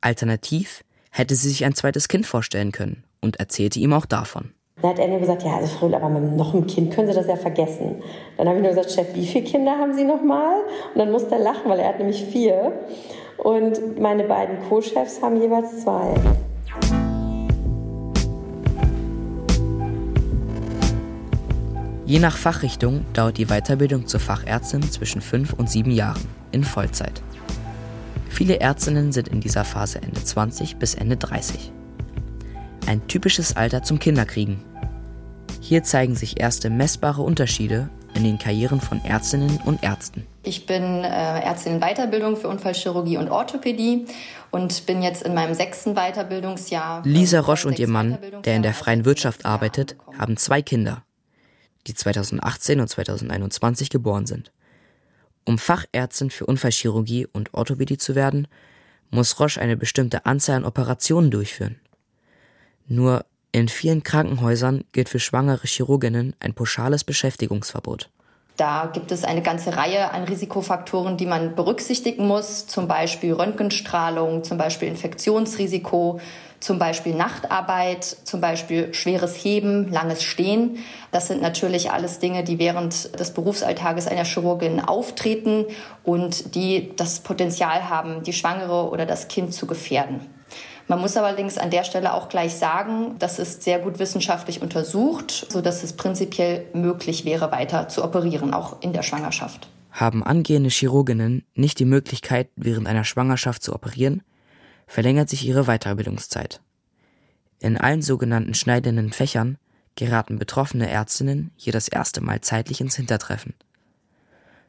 Alternativ 0.00 0.84
hätte 1.10 1.34
sie 1.34 1.48
sich 1.48 1.64
ein 1.64 1.74
zweites 1.74 2.08
Kind 2.08 2.26
vorstellen 2.26 2.72
können 2.72 3.04
und 3.20 3.36
erzählte 3.36 3.78
ihm 3.78 3.92
auch 3.92 4.06
davon. 4.06 4.52
Dann 4.80 4.90
hat 4.90 4.98
er 4.98 5.08
nur 5.08 5.20
gesagt, 5.20 5.42
ja, 5.42 5.56
also 5.56 5.74
Frau, 5.78 5.86
aber 5.86 6.08
mit 6.10 6.36
noch 6.36 6.52
einem 6.52 6.66
Kind 6.66 6.92
können 6.92 7.08
Sie 7.08 7.14
das 7.14 7.26
ja 7.26 7.36
vergessen. 7.36 8.02
Dann 8.36 8.46
habe 8.46 8.58
ich 8.58 8.62
nur 8.62 8.74
gesagt, 8.74 8.92
Chef, 8.92 9.14
wie 9.14 9.26
viele 9.26 9.44
Kinder 9.44 9.78
haben 9.78 9.94
Sie 9.94 10.04
nochmal? 10.04 10.60
Und 10.92 10.98
dann 10.98 11.10
musste 11.10 11.36
er 11.36 11.40
lachen, 11.40 11.62
weil 11.70 11.78
er 11.78 11.88
hat 11.88 11.98
nämlich 11.98 12.22
vier. 12.24 12.72
Und 13.38 13.98
meine 13.98 14.24
beiden 14.24 14.60
Co-Chefs 14.68 15.22
haben 15.22 15.40
jeweils 15.40 15.82
zwei. 15.82 16.14
Je 22.06 22.20
nach 22.20 22.36
Fachrichtung 22.36 23.04
dauert 23.14 23.36
die 23.36 23.46
Weiterbildung 23.46 24.06
zur 24.06 24.20
Fachärztin 24.20 24.80
zwischen 24.92 25.20
fünf 25.20 25.52
und 25.52 25.68
sieben 25.68 25.90
Jahren 25.90 26.22
in 26.52 26.62
Vollzeit. 26.62 27.20
Viele 28.28 28.60
Ärztinnen 28.60 29.10
sind 29.10 29.26
in 29.26 29.40
dieser 29.40 29.64
Phase 29.64 30.00
Ende 30.00 30.22
20 30.22 30.76
bis 30.76 30.94
Ende 30.94 31.16
30. 31.16 31.72
Ein 32.86 33.04
typisches 33.08 33.56
Alter 33.56 33.82
zum 33.82 33.98
Kinderkriegen. 33.98 34.62
Hier 35.60 35.82
zeigen 35.82 36.14
sich 36.14 36.38
erste 36.38 36.70
messbare 36.70 37.22
Unterschiede 37.22 37.90
in 38.14 38.22
den 38.22 38.38
Karrieren 38.38 38.80
von 38.80 39.04
Ärztinnen 39.04 39.58
und 39.64 39.82
Ärzten. 39.82 40.28
Ich 40.44 40.64
bin 40.64 41.02
äh, 41.02 41.40
Ärztin 41.40 41.74
in 41.74 41.80
Weiterbildung 41.80 42.36
für 42.36 42.46
Unfallchirurgie 42.46 43.16
und 43.16 43.30
Orthopädie 43.30 44.06
und 44.52 44.86
bin 44.86 45.02
jetzt 45.02 45.24
in 45.24 45.34
meinem 45.34 45.54
sechsten 45.54 45.94
Weiterbildungsjahr. 45.94 47.02
Lisa 47.04 47.40
Roche 47.40 47.66
und 47.66 47.80
ihr 47.80 47.88
Mann, 47.88 48.16
der 48.44 48.54
in 48.54 48.62
der 48.62 48.74
freien 48.74 49.04
Wirtschaft 49.04 49.44
arbeitet, 49.44 49.96
haben 50.16 50.36
zwei 50.36 50.62
Kinder, 50.62 51.02
die 51.86 51.94
2018 51.94 52.80
und 52.80 52.88
2021 52.88 53.90
geboren 53.90 54.26
sind. 54.26 54.52
Um 55.44 55.58
Fachärztin 55.58 56.30
für 56.30 56.46
Unfallchirurgie 56.46 57.26
und 57.32 57.54
Orthopädie 57.54 57.98
zu 57.98 58.14
werden, 58.14 58.48
muss 59.10 59.38
Roche 59.38 59.60
eine 59.60 59.76
bestimmte 59.76 60.26
Anzahl 60.26 60.56
an 60.56 60.64
Operationen 60.64 61.30
durchführen. 61.30 61.80
Nur 62.88 63.24
in 63.52 63.68
vielen 63.68 64.02
Krankenhäusern 64.02 64.84
gilt 64.92 65.08
für 65.08 65.20
schwangere 65.20 65.66
Chirurginnen 65.66 66.34
ein 66.40 66.54
pauschales 66.54 67.04
Beschäftigungsverbot. 67.04 68.10
Da 68.56 68.88
gibt 68.90 69.12
es 69.12 69.24
eine 69.24 69.42
ganze 69.42 69.76
Reihe 69.76 70.12
an 70.12 70.24
Risikofaktoren, 70.24 71.18
die 71.18 71.26
man 71.26 71.54
berücksichtigen 71.54 72.26
muss, 72.26 72.66
zum 72.66 72.88
Beispiel 72.88 73.34
Röntgenstrahlung, 73.34 74.44
zum 74.44 74.56
Beispiel 74.56 74.88
Infektionsrisiko, 74.88 76.20
zum 76.58 76.78
Beispiel 76.78 77.14
Nachtarbeit, 77.14 78.04
zum 78.04 78.40
Beispiel 78.40 78.94
schweres 78.94 79.34
Heben, 79.44 79.92
langes 79.92 80.22
Stehen. 80.22 80.78
Das 81.12 81.26
sind 81.26 81.42
natürlich 81.42 81.90
alles 81.90 82.18
Dinge, 82.18 82.44
die 82.44 82.58
während 82.58 83.20
des 83.20 83.32
Berufsalltages 83.32 84.08
einer 84.08 84.24
Chirurgin 84.24 84.80
auftreten 84.80 85.66
und 86.02 86.54
die 86.54 86.96
das 86.96 87.20
Potenzial 87.20 87.90
haben, 87.90 88.22
die 88.22 88.32
Schwangere 88.32 88.88
oder 88.88 89.04
das 89.04 89.28
Kind 89.28 89.52
zu 89.52 89.66
gefährden. 89.66 90.35
Man 90.88 91.00
muss 91.00 91.16
allerdings 91.16 91.58
an 91.58 91.70
der 91.70 91.84
Stelle 91.84 92.14
auch 92.14 92.28
gleich 92.28 92.54
sagen, 92.54 93.16
das 93.18 93.38
ist 93.38 93.62
sehr 93.62 93.80
gut 93.80 93.98
wissenschaftlich 93.98 94.62
untersucht, 94.62 95.46
sodass 95.50 95.82
es 95.82 95.94
prinzipiell 95.94 96.66
möglich 96.74 97.24
wäre, 97.24 97.50
weiter 97.50 97.88
zu 97.88 98.04
operieren, 98.04 98.54
auch 98.54 98.80
in 98.82 98.92
der 98.92 99.02
Schwangerschaft. 99.02 99.68
Haben 99.90 100.22
angehende 100.22 100.70
Chirurginnen 100.70 101.44
nicht 101.54 101.78
die 101.78 101.84
Möglichkeit, 101.86 102.48
während 102.54 102.86
einer 102.86 103.04
Schwangerschaft 103.04 103.62
zu 103.62 103.74
operieren, 103.74 104.22
verlängert 104.86 105.28
sich 105.28 105.46
ihre 105.46 105.64
Weiterbildungszeit. 105.64 106.60
In 107.58 107.78
allen 107.78 108.02
sogenannten 108.02 108.54
schneidenden 108.54 109.12
Fächern 109.12 109.58
geraten 109.96 110.38
betroffene 110.38 110.88
Ärztinnen 110.88 111.50
hier 111.56 111.72
das 111.72 111.88
erste 111.88 112.20
Mal 112.20 112.42
zeitlich 112.42 112.80
ins 112.80 112.96
Hintertreffen. 112.96 113.54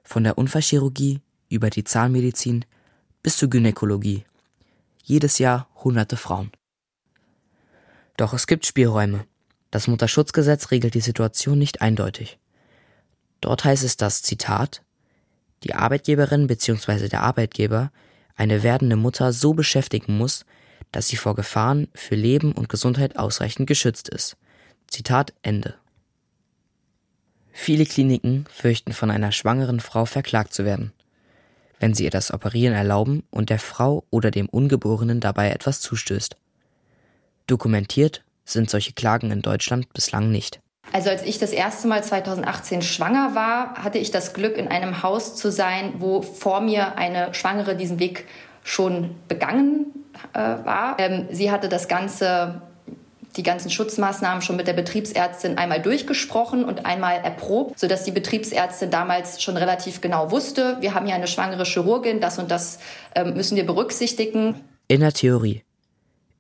Von 0.03 0.23
der 0.23 0.37
Unfallchirurgie 0.37 1.19
über 1.49 1.69
die 1.69 1.83
Zahnmedizin 1.83 2.65
bis 3.21 3.37
zur 3.37 3.49
Gynäkologie. 3.49 4.23
Jedes 5.09 5.39
Jahr 5.39 5.69
hunderte 5.85 6.17
Frauen. 6.17 6.51
Doch 8.17 8.33
es 8.33 8.45
gibt 8.45 8.65
Spielräume. 8.65 9.25
Das 9.71 9.87
Mutterschutzgesetz 9.87 10.69
regelt 10.69 10.95
die 10.95 10.99
Situation 10.99 11.57
nicht 11.57 11.81
eindeutig. 11.81 12.39
Dort 13.39 13.63
heißt 13.63 13.85
es, 13.85 13.95
dass, 13.95 14.21
Zitat, 14.21 14.83
die 15.63 15.75
Arbeitgeberin 15.75 16.47
bzw. 16.47 17.07
der 17.07 17.23
Arbeitgeber 17.23 17.89
eine 18.35 18.63
werdende 18.63 18.97
Mutter 18.97 19.31
so 19.31 19.53
beschäftigen 19.53 20.17
muss, 20.17 20.45
dass 20.91 21.07
sie 21.07 21.15
vor 21.15 21.35
Gefahren 21.35 21.87
für 21.95 22.15
Leben 22.15 22.51
und 22.51 22.67
Gesundheit 22.67 23.15
ausreichend 23.15 23.65
geschützt 23.65 24.09
ist. 24.09 24.35
Zitat 24.87 25.33
Ende. 25.41 25.75
Viele 27.53 27.85
Kliniken 27.85 28.43
fürchten 28.51 28.91
von 28.91 29.09
einer 29.09 29.31
schwangeren 29.31 29.79
Frau 29.79 30.03
verklagt 30.03 30.53
zu 30.53 30.65
werden, 30.65 30.91
wenn 31.79 31.93
sie 31.93 32.05
ihr 32.05 32.09
das 32.09 32.33
Operieren 32.33 32.75
erlauben 32.75 33.23
und 33.31 33.49
der 33.49 33.59
Frau 33.59 34.03
oder 34.09 34.31
dem 34.31 34.47
Ungeborenen 34.49 35.19
dabei 35.19 35.51
etwas 35.51 35.81
zustößt. 35.81 36.35
Dokumentiert 37.47 38.23
sind 38.45 38.69
solche 38.69 38.93
Klagen 38.93 39.31
in 39.31 39.41
Deutschland 39.41 39.91
bislang 39.93 40.31
nicht. 40.31 40.59
Also 40.93 41.09
als 41.09 41.23
ich 41.23 41.37
das 41.37 41.51
erste 41.51 41.87
Mal 41.87 42.03
2018 42.03 42.81
schwanger 42.81 43.35
war, 43.35 43.75
hatte 43.83 43.97
ich 43.97 44.11
das 44.11 44.33
Glück, 44.33 44.57
in 44.57 44.69
einem 44.69 45.03
Haus 45.03 45.35
zu 45.35 45.51
sein, 45.51 45.95
wo 45.97 46.21
vor 46.21 46.61
mir 46.61 46.97
eine 46.97 47.33
Schwangere 47.33 47.75
diesen 47.75 47.99
Weg 47.99 48.25
schon 48.63 49.15
begangen 49.27 49.87
äh, 50.33 50.39
war. 50.39 50.97
Ähm, 50.97 51.27
sie 51.29 51.51
hatte 51.51 51.67
das 51.69 51.87
Ganze 51.87 52.61
die 53.37 53.43
ganzen 53.43 53.69
Schutzmaßnahmen 53.69 54.41
schon 54.41 54.55
mit 54.55 54.67
der 54.67 54.73
Betriebsärztin 54.73 55.57
einmal 55.57 55.81
durchgesprochen 55.81 56.65
und 56.65 56.85
einmal 56.85 57.17
erprobt, 57.17 57.79
sodass 57.79 58.03
die 58.03 58.11
Betriebsärztin 58.11 58.89
damals 58.89 59.41
schon 59.41 59.55
relativ 59.55 60.01
genau 60.01 60.31
wusste, 60.31 60.77
wir 60.81 60.93
haben 60.93 61.05
hier 61.05 61.15
eine 61.15 61.27
schwangere 61.27 61.63
Chirurgin, 61.63 62.19
das 62.19 62.39
und 62.39 62.51
das 62.51 62.79
äh, 63.15 63.23
müssen 63.23 63.55
wir 63.55 63.65
berücksichtigen. 63.65 64.55
In 64.87 65.01
der 65.01 65.13
Theorie. 65.13 65.63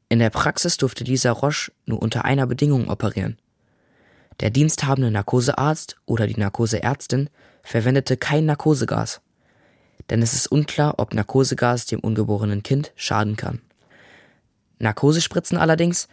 In 0.09 0.19
der 0.19 0.29
Praxis 0.29 0.77
durfte 0.77 1.03
Lisa 1.03 1.31
Roche 1.31 1.71
nur 1.85 2.01
unter 2.01 2.25
einer 2.25 2.47
Bedingung 2.47 2.89
operieren. 2.89 3.37
Der 4.39 4.49
diensthabende 4.49 5.11
Narkosearzt 5.11 5.97
oder 6.05 6.27
die 6.27 6.39
Narkoseärztin 6.39 7.29
verwendete 7.63 8.17
kein 8.17 8.45
Narkosegas. 8.45 9.21
Denn 10.09 10.21
es 10.21 10.33
ist 10.33 10.47
unklar, 10.47 10.95
ob 10.97 11.13
Narkosegas 11.13 11.85
dem 11.85 11.99
ungeborenen 11.99 12.63
Kind 12.63 12.93
schaden 12.95 13.35
kann. 13.35 13.61
Narkosespritzen 14.79 15.57
allerdings 15.57 16.07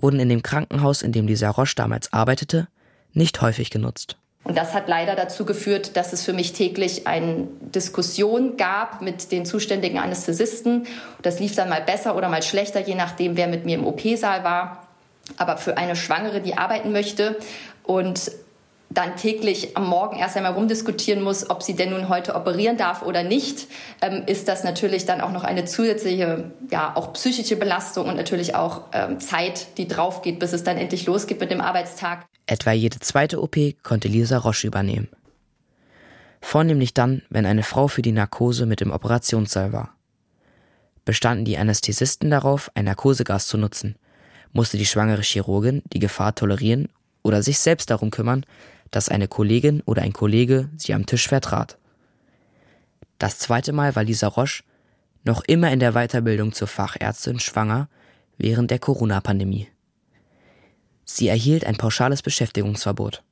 wurden 0.00 0.20
in 0.20 0.28
dem 0.28 0.42
Krankenhaus, 0.42 1.02
in 1.02 1.12
dem 1.12 1.26
Lisa 1.26 1.50
Roche 1.50 1.74
damals 1.76 2.12
arbeitete, 2.12 2.68
nicht 3.12 3.40
häufig 3.40 3.70
genutzt. 3.70 4.16
Und 4.44 4.56
das 4.56 4.72
hat 4.72 4.88
leider 4.88 5.14
dazu 5.14 5.44
geführt, 5.44 5.96
dass 5.96 6.12
es 6.12 6.24
für 6.24 6.32
mich 6.32 6.52
täglich 6.52 7.06
eine 7.06 7.48
Diskussion 7.60 8.56
gab 8.56 9.02
mit 9.02 9.30
den 9.30 9.44
zuständigen 9.44 9.98
Anästhesisten. 9.98 10.86
Das 11.20 11.38
lief 11.40 11.54
dann 11.54 11.68
mal 11.68 11.82
besser 11.82 12.16
oder 12.16 12.28
mal 12.28 12.42
schlechter, 12.42 12.80
je 12.80 12.94
nachdem, 12.94 13.36
wer 13.36 13.48
mit 13.48 13.66
mir 13.66 13.74
im 13.76 13.86
OP-Saal 13.86 14.44
war. 14.44 14.86
Aber 15.36 15.58
für 15.58 15.76
eine 15.76 15.96
Schwangere, 15.96 16.40
die 16.40 16.56
arbeiten 16.56 16.92
möchte 16.92 17.36
und 17.82 18.30
dann 18.90 19.16
täglich 19.16 19.76
am 19.76 19.86
Morgen 19.86 20.18
erst 20.18 20.36
einmal 20.36 20.52
rumdiskutieren 20.52 21.22
muss, 21.22 21.50
ob 21.50 21.62
sie 21.62 21.76
denn 21.76 21.90
nun 21.90 22.08
heute 22.08 22.34
operieren 22.34 22.76
darf 22.76 23.02
oder 23.02 23.22
nicht, 23.22 23.66
ähm, 24.00 24.22
ist 24.26 24.48
das 24.48 24.64
natürlich 24.64 25.04
dann 25.04 25.20
auch 25.20 25.30
noch 25.30 25.44
eine 25.44 25.66
zusätzliche, 25.66 26.50
ja, 26.70 26.92
auch 26.94 27.12
psychische 27.12 27.56
Belastung 27.56 28.08
und 28.08 28.16
natürlich 28.16 28.54
auch 28.54 28.84
ähm, 28.92 29.20
Zeit, 29.20 29.78
die 29.78 29.88
draufgeht, 29.88 30.38
bis 30.38 30.52
es 30.52 30.64
dann 30.64 30.78
endlich 30.78 31.06
losgeht 31.06 31.40
mit 31.40 31.50
dem 31.50 31.60
Arbeitstag. 31.60 32.26
Etwa 32.46 32.72
jede 32.72 32.98
zweite 32.98 33.42
OP 33.42 33.56
konnte 33.82 34.08
Lisa 34.08 34.38
Roche 34.38 34.66
übernehmen. 34.66 35.08
Vornehmlich 36.40 36.94
dann, 36.94 37.22
wenn 37.28 37.46
eine 37.46 37.62
Frau 37.62 37.88
für 37.88 38.02
die 38.02 38.12
Narkose 38.12 38.64
mit 38.64 38.80
im 38.80 38.92
Operationssaal 38.92 39.72
war. 39.72 39.94
Bestanden 41.04 41.44
die 41.44 41.58
Anästhesisten 41.58 42.30
darauf, 42.30 42.70
ein 42.74 42.84
Narkosegas 42.84 43.48
zu 43.48 43.58
nutzen, 43.58 43.96
musste 44.52 44.78
die 44.78 44.86
schwangere 44.86 45.22
Chirurgin 45.22 45.82
die 45.92 45.98
Gefahr 45.98 46.34
tolerieren 46.34 46.88
oder 47.22 47.42
sich 47.42 47.58
selbst 47.58 47.90
darum 47.90 48.10
kümmern, 48.10 48.46
dass 48.90 49.08
eine 49.08 49.28
Kollegin 49.28 49.82
oder 49.84 50.02
ein 50.02 50.12
Kollege 50.12 50.68
sie 50.76 50.94
am 50.94 51.06
Tisch 51.06 51.28
vertrat. 51.28 51.78
Das 53.18 53.38
zweite 53.38 53.72
Mal 53.72 53.96
war 53.96 54.04
Lisa 54.04 54.28
Roche 54.28 54.62
noch 55.24 55.42
immer 55.46 55.72
in 55.72 55.80
der 55.80 55.92
Weiterbildung 55.92 56.52
zur 56.52 56.68
Fachärztin 56.68 57.40
schwanger 57.40 57.88
während 58.38 58.70
der 58.70 58.78
Corona-Pandemie. 58.78 59.68
Sie 61.04 61.28
erhielt 61.28 61.66
ein 61.66 61.76
pauschales 61.76 62.22
Beschäftigungsverbot. 62.22 63.22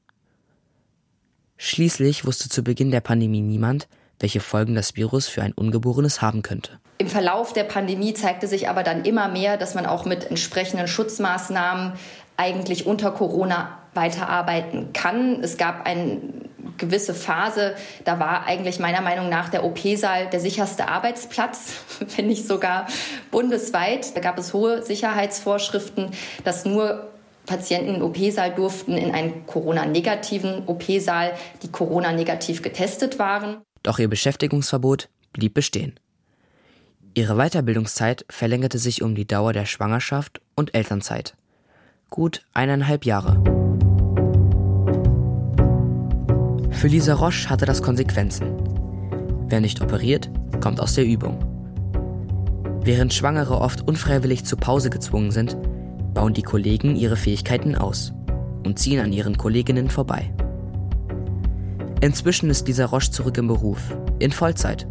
Schließlich 1.58 2.24
wusste 2.24 2.48
zu 2.48 2.62
Beginn 2.62 2.90
der 2.90 3.00
Pandemie 3.00 3.40
niemand, 3.40 3.88
welche 4.18 4.40
Folgen 4.40 4.74
das 4.74 4.96
Virus 4.96 5.28
für 5.28 5.42
ein 5.42 5.52
Ungeborenes 5.52 6.22
haben 6.22 6.42
könnte. 6.42 6.80
Im 6.98 7.08
Verlauf 7.08 7.52
der 7.52 7.64
Pandemie 7.64 8.14
zeigte 8.14 8.48
sich 8.48 8.68
aber 8.68 8.82
dann 8.82 9.04
immer 9.04 9.28
mehr, 9.28 9.56
dass 9.56 9.74
man 9.74 9.86
auch 9.86 10.04
mit 10.04 10.24
entsprechenden 10.24 10.88
Schutzmaßnahmen 10.88 11.92
eigentlich 12.36 12.86
unter 12.86 13.10
Corona 13.10 13.78
weiterarbeiten 13.96 14.92
kann. 14.92 15.42
Es 15.42 15.56
gab 15.56 15.86
eine 15.86 16.20
gewisse 16.78 17.14
Phase, 17.14 17.74
da 18.04 18.18
war 18.18 18.46
eigentlich 18.46 18.78
meiner 18.78 19.00
Meinung 19.00 19.28
nach 19.28 19.48
der 19.48 19.64
OP-Saal 19.64 20.28
der 20.30 20.40
sicherste 20.40 20.88
Arbeitsplatz, 20.88 21.74
wenn 22.16 22.26
nicht 22.26 22.46
sogar 22.46 22.86
bundesweit. 23.30 24.14
Da 24.16 24.20
gab 24.20 24.38
es 24.38 24.52
hohe 24.52 24.82
Sicherheitsvorschriften, 24.82 26.10
dass 26.44 26.64
nur 26.64 27.08
Patienten 27.46 27.96
im 27.96 28.02
OP-Saal 28.02 28.54
durften 28.54 28.96
in 28.96 29.12
einen 29.12 29.46
Corona-negativen 29.46 30.64
OP-Saal, 30.66 31.32
die 31.62 31.70
Corona-negativ 31.70 32.62
getestet 32.62 33.18
waren. 33.18 33.58
Doch 33.82 33.98
ihr 33.98 34.08
Beschäftigungsverbot 34.08 35.08
blieb 35.32 35.54
bestehen. 35.54 35.98
Ihre 37.14 37.36
Weiterbildungszeit 37.36 38.26
verlängerte 38.28 38.78
sich 38.78 39.02
um 39.02 39.14
die 39.14 39.26
Dauer 39.26 39.52
der 39.52 39.64
Schwangerschaft 39.64 40.40
und 40.54 40.74
Elternzeit. 40.74 41.34
Gut 42.10 42.44
eineinhalb 42.52 43.06
Jahre. 43.06 43.55
Für 46.70 46.88
Lisa 46.88 47.14
Roche 47.14 47.48
hatte 47.48 47.66
das 47.66 47.82
Konsequenzen. 47.82 48.46
Wer 49.48 49.60
nicht 49.60 49.80
operiert, 49.80 50.30
kommt 50.60 50.80
aus 50.80 50.94
der 50.94 51.04
Übung. 51.04 51.38
Während 52.82 53.14
Schwangere 53.14 53.60
oft 53.60 53.86
unfreiwillig 53.86 54.44
zur 54.44 54.58
Pause 54.58 54.90
gezwungen 54.90 55.30
sind, 55.30 55.56
bauen 56.14 56.34
die 56.34 56.42
Kollegen 56.42 56.96
ihre 56.96 57.16
Fähigkeiten 57.16 57.74
aus 57.74 58.12
und 58.64 58.78
ziehen 58.78 59.00
an 59.00 59.12
ihren 59.12 59.36
Kolleginnen 59.36 59.90
vorbei. 59.90 60.32
Inzwischen 62.00 62.50
ist 62.50 62.66
Lisa 62.68 62.84
Roche 62.84 63.10
zurück 63.10 63.38
im 63.38 63.48
Beruf, 63.48 63.96
in 64.18 64.32
Vollzeit. 64.32 64.86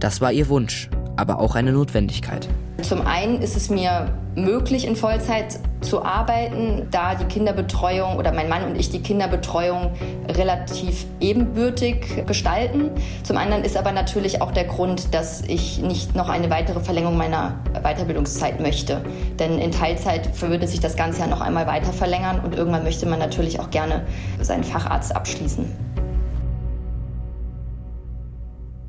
Das 0.00 0.20
war 0.20 0.32
ihr 0.32 0.48
Wunsch, 0.48 0.90
aber 1.16 1.38
auch 1.38 1.54
eine 1.54 1.72
Notwendigkeit. 1.72 2.48
Zum 2.82 3.04
einen 3.04 3.42
ist 3.42 3.56
es 3.56 3.70
mir 3.70 4.14
möglich, 4.36 4.86
in 4.86 4.94
Vollzeit 4.94 5.58
zu 5.80 6.04
arbeiten, 6.04 6.86
da 6.92 7.16
die 7.16 7.24
Kinderbetreuung 7.24 8.16
oder 8.16 8.32
mein 8.32 8.48
Mann 8.48 8.64
und 8.64 8.76
ich 8.76 8.88
die 8.90 9.02
Kinderbetreuung 9.02 9.92
relativ 10.28 11.04
ebenbürtig 11.18 12.24
gestalten. 12.24 12.90
Zum 13.24 13.36
anderen 13.36 13.64
ist 13.64 13.76
aber 13.76 13.90
natürlich 13.90 14.40
auch 14.42 14.52
der 14.52 14.64
Grund, 14.64 15.12
dass 15.12 15.42
ich 15.42 15.78
nicht 15.80 16.14
noch 16.14 16.28
eine 16.28 16.50
weitere 16.50 16.78
Verlängerung 16.78 17.16
meiner 17.16 17.58
Weiterbildungszeit 17.82 18.60
möchte. 18.60 19.02
Denn 19.40 19.58
in 19.58 19.72
Teilzeit 19.72 20.40
würde 20.40 20.68
sich 20.68 20.78
das 20.78 20.96
Ganze 20.96 21.20
ja 21.20 21.26
noch 21.26 21.40
einmal 21.40 21.66
weiter 21.66 21.92
verlängern 21.92 22.40
und 22.44 22.54
irgendwann 22.54 22.84
möchte 22.84 23.06
man 23.06 23.18
natürlich 23.18 23.58
auch 23.58 23.70
gerne 23.70 24.06
seinen 24.40 24.64
Facharzt 24.64 25.14
abschließen. 25.14 25.66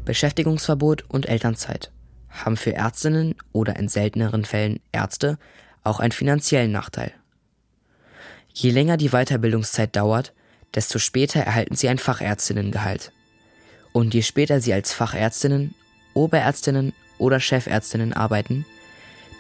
Beschäftigungsverbot 0.06 1.06
und 1.10 1.28
Elternzeit 1.28 1.91
haben 2.45 2.58
für 2.58 2.73
Ärztinnen 2.73 3.36
oder 3.52 3.75
in 3.75 3.88
selteneren 3.88 4.45
Fällen 4.45 4.80
Ärzte 4.91 5.38
auch 5.84 5.99
einen 5.99 6.12
finanziellen 6.12 6.71
Nachteil. 6.71 7.13
Je 8.54 8.71
länger 8.71 8.97
die 8.97 9.10
Weiterbildungszeit 9.10 9.95
dauert, 9.95 10.34
desto 10.73 10.99
später 10.99 11.41
erhalten 11.41 11.75
sie 11.75 11.89
ein 11.89 11.97
Fachärztinnengehalt. 11.97 13.12
Und 13.93 14.13
je 14.13 14.21
später 14.21 14.62
sie 14.62 14.73
als 14.73 14.93
Fachärztinnen, 14.93 15.73
Oberärztinnen 16.13 16.93
oder 17.17 17.39
Chefärztinnen 17.39 18.13
arbeiten, 18.13 18.65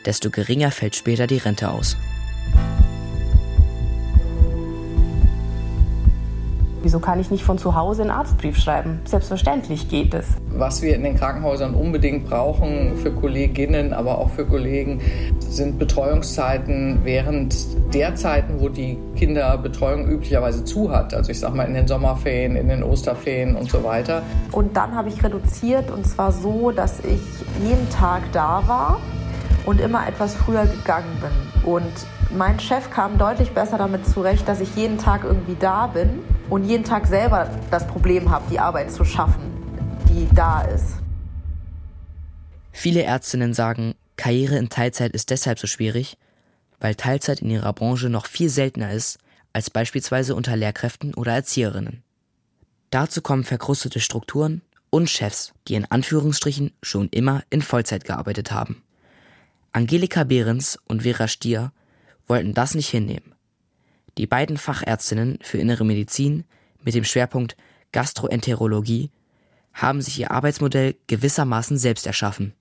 desto 0.05 0.29
geringer 0.29 0.71
fällt 0.71 0.95
später 0.95 1.27
die 1.27 1.37
Rente 1.37 1.69
aus. 1.69 1.97
Wieso 6.81 6.99
kann 6.99 7.19
ich 7.19 7.29
nicht 7.29 7.43
von 7.43 7.57
zu 7.57 7.75
Hause 7.75 8.03
einen 8.03 8.11
Arztbrief 8.11 8.57
schreiben? 8.57 9.01
Selbstverständlich 9.03 9.89
geht 9.89 10.13
es. 10.13 10.27
Was 10.53 10.81
wir 10.81 10.95
in 10.95 11.03
den 11.03 11.17
Krankenhäusern 11.17 11.73
unbedingt 11.73 12.25
brauchen 12.25 12.95
für 12.95 13.11
Kolleginnen, 13.11 13.93
aber 13.93 14.17
auch 14.17 14.29
für 14.29 14.45
Kollegen, 14.45 15.01
sind 15.39 15.77
Betreuungszeiten 15.77 16.99
während 17.03 17.53
der 17.93 18.15
Zeiten, 18.15 18.61
wo 18.61 18.69
die 18.69 18.97
Kinderbetreuung 19.17 20.07
üblicherweise 20.07 20.63
zu 20.63 20.89
hat. 20.89 21.13
Also 21.13 21.31
ich 21.31 21.39
sag 21.39 21.53
mal 21.53 21.65
in 21.65 21.73
den 21.73 21.87
Sommerferien, 21.87 22.55
in 22.55 22.69
den 22.69 22.81
Osterferien 22.81 23.57
und 23.57 23.69
so 23.69 23.83
weiter. 23.83 24.21
Und 24.53 24.77
dann 24.77 24.95
habe 24.95 25.09
ich 25.09 25.21
reduziert 25.21 25.91
und 25.91 26.05
zwar 26.07 26.31
so, 26.31 26.71
dass 26.71 26.99
ich 27.01 27.19
jeden 27.61 27.89
Tag 27.89 28.21
da 28.31 28.63
war 28.67 29.01
und 29.65 29.81
immer 29.81 30.07
etwas 30.07 30.33
früher 30.33 30.65
gegangen 30.65 31.17
bin. 31.19 31.73
Und 31.73 31.91
mein 32.37 32.57
Chef 32.57 32.89
kam 32.89 33.17
deutlich 33.17 33.51
besser 33.51 33.77
damit 33.77 34.07
zurecht, 34.07 34.47
dass 34.47 34.61
ich 34.61 34.73
jeden 34.77 34.97
Tag 34.97 35.25
irgendwie 35.25 35.57
da 35.59 35.87
bin 35.87 36.21
und 36.49 36.65
jeden 36.65 36.83
Tag 36.83 37.07
selber 37.07 37.49
das 37.71 37.85
Problem 37.87 38.29
habe, 38.29 38.45
die 38.49 38.59
Arbeit 38.59 38.91
zu 38.91 39.05
schaffen, 39.05 39.51
die 40.09 40.27
da 40.33 40.61
ist. 40.61 40.95
Viele 42.71 43.03
Ärztinnen 43.03 43.53
sagen, 43.53 43.95
Karriere 44.15 44.57
in 44.57 44.69
Teilzeit 44.69 45.13
ist 45.13 45.29
deshalb 45.29 45.59
so 45.59 45.67
schwierig, 45.67 46.17
weil 46.79 46.95
Teilzeit 46.95 47.41
in 47.41 47.49
ihrer 47.49 47.73
Branche 47.73 48.09
noch 48.09 48.25
viel 48.25 48.49
seltener 48.49 48.91
ist 48.91 49.19
als 49.53 49.69
beispielsweise 49.69 50.35
unter 50.35 50.55
Lehrkräften 50.55 51.13
oder 51.13 51.33
Erzieherinnen. 51.33 52.03
Dazu 52.89 53.21
kommen 53.21 53.43
verkrustete 53.43 53.99
Strukturen 53.99 54.61
und 54.89 55.09
Chefs, 55.09 55.53
die 55.67 55.75
in 55.75 55.85
Anführungsstrichen 55.85 56.71
schon 56.81 57.09
immer 57.09 57.43
in 57.49 57.61
Vollzeit 57.61 58.03
gearbeitet 58.03 58.51
haben. 58.51 58.81
Angelika 59.71 60.23
Behrens 60.23 60.79
und 60.87 61.03
Vera 61.03 61.27
Stier 61.27 61.71
wollten 62.27 62.53
das 62.53 62.75
nicht 62.75 62.89
hinnehmen. 62.89 63.35
Die 64.19 64.27
beiden 64.27 64.57
Fachärztinnen 64.57 65.39
für 65.41 65.59
innere 65.59 65.85
Medizin 65.85 66.43
mit 66.83 66.93
dem 66.93 67.05
Schwerpunkt 67.05 67.55
Gastroenterologie 67.93 69.11
haben 69.71 70.01
sich 70.01 70.19
ihr 70.19 70.31
Arbeitsmodell 70.31 70.97
gewissermaßen 71.07 71.77
selbst 71.77 72.05
erschaffen. 72.05 72.53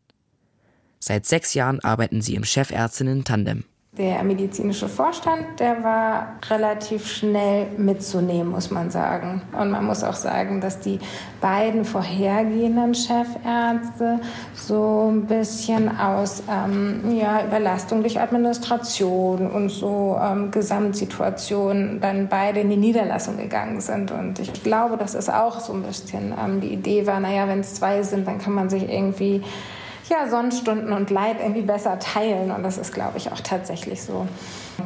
Seit 1.00 1.26
sechs 1.26 1.54
Jahren 1.54 1.80
arbeiten 1.80 2.22
sie 2.22 2.36
im 2.36 2.44
Chefärztinnen-Tandem. 2.44 3.64
Der 3.98 4.22
medizinische 4.22 4.88
Vorstand, 4.88 5.58
der 5.58 5.82
war 5.82 6.34
relativ 6.48 7.08
schnell 7.08 7.66
mitzunehmen, 7.76 8.52
muss 8.52 8.70
man 8.70 8.92
sagen. 8.92 9.42
Und 9.60 9.72
man 9.72 9.84
muss 9.84 10.04
auch 10.04 10.14
sagen, 10.14 10.60
dass 10.60 10.78
die 10.78 11.00
beiden 11.40 11.84
vorhergehenden 11.84 12.94
Chefärzte 12.94 14.20
so 14.54 15.10
ein 15.10 15.26
bisschen 15.26 15.98
aus 15.98 16.44
ähm, 16.48 17.18
ja, 17.18 17.44
Überlastung 17.44 18.02
durch 18.02 18.20
Administration 18.20 19.50
und 19.50 19.68
so 19.68 20.16
ähm, 20.22 20.52
Gesamtsituation 20.52 21.98
dann 22.00 22.28
beide 22.28 22.60
in 22.60 22.70
die 22.70 22.76
Niederlassung 22.76 23.36
gegangen 23.36 23.80
sind. 23.80 24.12
Und 24.12 24.38
ich 24.38 24.62
glaube, 24.62 24.96
das 24.96 25.16
ist 25.16 25.28
auch 25.28 25.58
so 25.58 25.72
ein 25.72 25.82
bisschen 25.82 26.32
ähm, 26.40 26.60
die 26.60 26.72
Idee 26.72 27.04
war, 27.04 27.18
naja, 27.18 27.48
wenn 27.48 27.60
es 27.60 27.74
zwei 27.74 28.04
sind, 28.04 28.28
dann 28.28 28.38
kann 28.38 28.54
man 28.54 28.70
sich 28.70 28.88
irgendwie 28.88 29.42
ja, 30.08 30.28
Sonnenstunden 30.28 30.92
und 30.92 31.10
Leid 31.10 31.36
irgendwie 31.40 31.62
besser 31.62 31.98
teilen. 31.98 32.50
Und 32.50 32.62
das 32.62 32.78
ist, 32.78 32.92
glaube 32.92 33.18
ich, 33.18 33.30
auch 33.30 33.40
tatsächlich 33.40 34.02
so. 34.02 34.26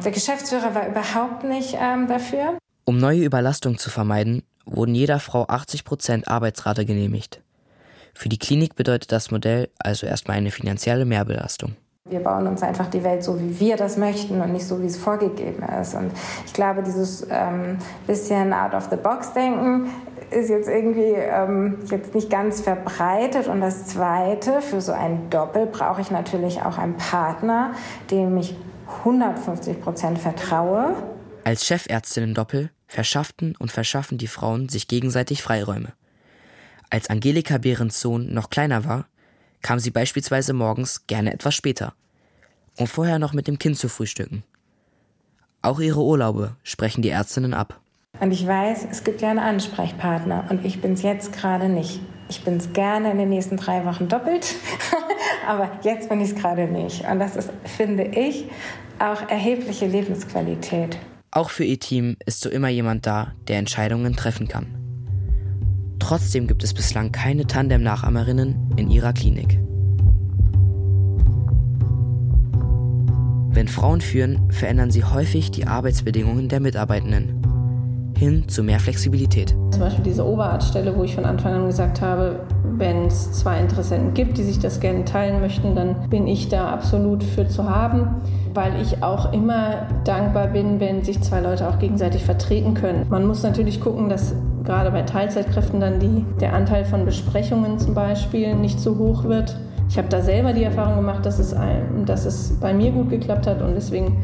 Der 0.03 0.11
Geschäftsführer 0.11 0.75
war 0.75 0.87
überhaupt 0.87 1.43
nicht 1.43 1.77
ähm, 1.79 2.07
dafür. 2.07 2.57
Um 2.85 2.97
neue 2.97 3.23
Überlastung 3.23 3.77
zu 3.77 3.89
vermeiden, 3.89 4.43
wurden 4.65 4.95
jeder 4.95 5.19
Frau 5.19 5.45
80 5.47 5.85
Prozent 5.85 6.27
Arbeitsrate 6.27 6.85
genehmigt. 6.85 7.41
Für 8.13 8.29
die 8.29 8.37
Klinik 8.37 8.75
bedeutet 8.75 9.11
das 9.11 9.31
Modell 9.31 9.69
also 9.79 10.05
erstmal 10.05 10.37
eine 10.37 10.51
finanzielle 10.51 11.05
Mehrbelastung. 11.05 11.75
Wir 12.05 12.19
bauen 12.19 12.47
uns 12.47 12.61
einfach 12.61 12.87
die 12.87 13.03
Welt 13.03 13.23
so, 13.23 13.39
wie 13.39 13.59
wir 13.61 13.77
das 13.77 13.95
möchten 13.95 14.41
und 14.41 14.51
nicht 14.51 14.67
so, 14.67 14.81
wie 14.81 14.87
es 14.87 14.97
vorgegeben 14.97 15.63
ist. 15.81 15.95
Und 15.95 16.11
ich 16.45 16.51
glaube, 16.51 16.83
dieses 16.83 17.25
ähm, 17.29 17.77
bisschen 18.05 18.53
out-of-the-box-Denken 18.53 19.89
ist 20.33 20.49
jetzt 20.49 20.67
irgendwie 20.67 21.13
ähm, 21.13 21.79
jetzt 21.89 22.13
nicht 22.13 22.29
ganz 22.29 22.61
verbreitet. 22.61 23.47
Und 23.47 23.61
das 23.61 23.87
Zweite, 23.87 24.61
für 24.61 24.81
so 24.81 24.91
ein 24.91 25.29
Doppel 25.29 25.65
brauche 25.67 26.01
ich 26.01 26.11
natürlich 26.11 26.61
auch 26.61 26.77
einen 26.77 26.97
Partner, 26.97 27.73
dem 28.11 28.37
ich 28.37 28.55
150 28.99 29.81
Prozent 29.81 30.19
vertraue. 30.19 30.95
Als 31.43 31.65
Chefärztinnen 31.65 32.33
Doppel 32.33 32.69
verschafften 32.87 33.55
und 33.57 33.71
verschaffen 33.71 34.17
die 34.17 34.27
Frauen 34.27 34.69
sich 34.69 34.87
gegenseitig 34.87 35.41
Freiräume. 35.41 35.93
Als 36.89 37.09
Angelika 37.09 37.57
Behrens 37.57 37.99
Sohn 37.99 38.33
noch 38.33 38.49
kleiner 38.49 38.85
war, 38.85 39.07
kam 39.61 39.79
sie 39.79 39.91
beispielsweise 39.91 40.53
morgens 40.53 41.07
gerne 41.07 41.33
etwas 41.33 41.55
später, 41.55 41.93
um 42.77 42.85
vorher 42.85 43.17
noch 43.17 43.33
mit 43.33 43.47
dem 43.47 43.57
Kind 43.57 43.77
zu 43.77 43.89
frühstücken. 43.89 44.43
Auch 45.61 45.79
ihre 45.79 46.01
Urlaube 46.01 46.55
sprechen 46.63 47.01
die 47.01 47.09
Ärztinnen 47.09 47.53
ab. 47.53 47.79
Und 48.19 48.31
ich 48.31 48.45
weiß, 48.45 48.87
es 48.91 49.03
gibt 49.03 49.21
ja 49.21 49.31
einen 49.31 49.39
Ansprechpartner 49.39 50.45
und 50.49 50.65
ich 50.65 50.81
bin 50.81 50.93
es 50.93 51.01
jetzt 51.01 51.33
gerade 51.33 51.67
nicht. 51.67 51.99
Ich 52.29 52.43
bin 52.43 52.57
es 52.57 52.71
gerne 52.71 53.11
in 53.11 53.17
den 53.17 53.29
nächsten 53.29 53.57
drei 53.57 53.85
Wochen 53.85 54.07
doppelt, 54.07 54.55
aber 55.47 55.71
jetzt 55.81 56.09
bin 56.09 56.21
ich 56.21 56.29
es 56.29 56.35
gerade 56.35 56.67
nicht. 56.67 57.03
Und 57.09 57.19
das 57.19 57.35
ist, 57.35 57.51
finde 57.65 58.03
ich, 58.03 58.45
auch 58.99 59.27
erhebliche 59.29 59.87
Lebensqualität. 59.87 60.97
Auch 61.31 61.49
für 61.49 61.63
ihr 61.63 61.79
Team 61.79 62.15
ist 62.25 62.41
so 62.41 62.49
immer 62.49 62.69
jemand 62.69 63.07
da, 63.07 63.33
der 63.47 63.57
Entscheidungen 63.57 64.15
treffen 64.15 64.47
kann. 64.47 64.67
Trotzdem 65.99 66.47
gibt 66.47 66.63
es 66.63 66.73
bislang 66.73 67.11
keine 67.11 67.47
Tandem-Nachahmerinnen 67.47 68.75
in 68.77 68.91
ihrer 68.91 69.13
Klinik. 69.13 69.59
Wenn 73.49 73.67
Frauen 73.67 74.01
führen, 74.01 74.51
verändern 74.51 74.91
sie 74.91 75.03
häufig 75.03 75.51
die 75.51 75.65
Arbeitsbedingungen 75.65 76.49
der 76.49 76.59
Mitarbeitenden 76.59 77.42
hin 78.17 78.47
zu 78.47 78.63
mehr 78.63 78.79
Flexibilität. 78.79 79.55
Zum 79.71 79.79
Beispiel 79.79 80.03
diese 80.03 80.25
Oberarztstelle, 80.25 80.95
wo 80.95 81.03
ich 81.03 81.15
von 81.15 81.25
Anfang 81.25 81.53
an 81.53 81.67
gesagt 81.67 82.01
habe, 82.01 82.39
wenn 82.77 83.07
es 83.07 83.31
zwei 83.33 83.59
Interessenten 83.59 84.13
gibt, 84.13 84.37
die 84.37 84.43
sich 84.43 84.59
das 84.59 84.79
gerne 84.79 85.05
teilen 85.05 85.41
möchten, 85.41 85.75
dann 85.75 86.09
bin 86.09 86.27
ich 86.27 86.49
da 86.49 86.69
absolut 86.69 87.23
für 87.23 87.47
zu 87.47 87.69
haben, 87.69 88.07
weil 88.53 88.81
ich 88.81 89.03
auch 89.03 89.33
immer 89.33 89.87
dankbar 90.05 90.47
bin, 90.47 90.79
wenn 90.79 91.03
sich 91.03 91.21
zwei 91.21 91.39
Leute 91.41 91.67
auch 91.67 91.79
gegenseitig 91.79 92.23
vertreten 92.23 92.73
können. 92.73 93.05
Man 93.09 93.25
muss 93.25 93.43
natürlich 93.43 93.79
gucken, 93.79 94.09
dass 94.09 94.33
gerade 94.63 94.91
bei 94.91 95.01
Teilzeitkräften 95.01 95.79
dann 95.79 95.99
die, 95.99 96.25
der 96.39 96.53
Anteil 96.53 96.85
von 96.85 97.05
Besprechungen 97.05 97.79
zum 97.79 97.93
Beispiel 97.93 98.55
nicht 98.55 98.79
so 98.79 98.97
hoch 98.97 99.25
wird. 99.25 99.55
Ich 99.89 99.97
habe 99.97 100.07
da 100.07 100.21
selber 100.21 100.53
die 100.53 100.63
Erfahrung 100.63 100.95
gemacht, 100.95 101.25
dass 101.25 101.39
es, 101.39 101.55
dass 102.05 102.25
es 102.25 102.57
bei 102.59 102.73
mir 102.73 102.91
gut 102.91 103.09
geklappt 103.09 103.45
hat 103.45 103.61
und 103.61 103.75
deswegen 103.75 104.17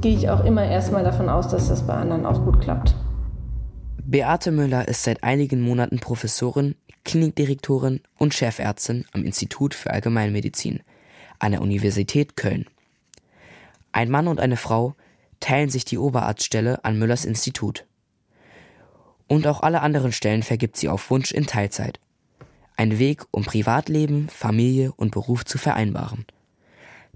gehe 0.00 0.14
ich 0.14 0.30
auch 0.30 0.44
immer 0.44 0.64
erstmal 0.64 1.04
davon 1.04 1.28
aus, 1.28 1.48
dass 1.48 1.68
das 1.68 1.82
bei 1.82 1.94
anderen 1.94 2.24
auch 2.26 2.44
gut 2.44 2.60
klappt. 2.60 2.94
Beate 4.04 4.50
Müller 4.50 4.88
ist 4.88 5.04
seit 5.04 5.22
einigen 5.22 5.60
Monaten 5.60 6.00
Professorin, 6.00 6.74
Klinikdirektorin 7.04 8.00
und 8.18 8.34
Chefärztin 8.34 9.04
am 9.12 9.24
Institut 9.24 9.74
für 9.74 9.90
Allgemeinmedizin 9.90 10.80
an 11.38 11.52
der 11.52 11.62
Universität 11.62 12.36
Köln. 12.36 12.66
Ein 13.92 14.10
Mann 14.10 14.26
und 14.26 14.40
eine 14.40 14.56
Frau 14.56 14.96
teilen 15.38 15.70
sich 15.70 15.84
die 15.84 15.98
Oberarztstelle 15.98 16.84
an 16.84 16.98
Müllers 16.98 17.24
Institut. 17.24 17.86
Und 19.28 19.46
auch 19.46 19.62
alle 19.62 19.82
anderen 19.82 20.12
Stellen 20.12 20.42
vergibt 20.42 20.76
sie 20.76 20.88
auf 20.88 21.08
Wunsch 21.10 21.30
in 21.30 21.46
Teilzeit. 21.46 22.00
Ein 22.76 22.98
Weg, 22.98 23.22
um 23.30 23.44
Privatleben, 23.44 24.28
Familie 24.28 24.92
und 24.92 25.12
Beruf 25.12 25.44
zu 25.44 25.58
vereinbaren. 25.58 26.26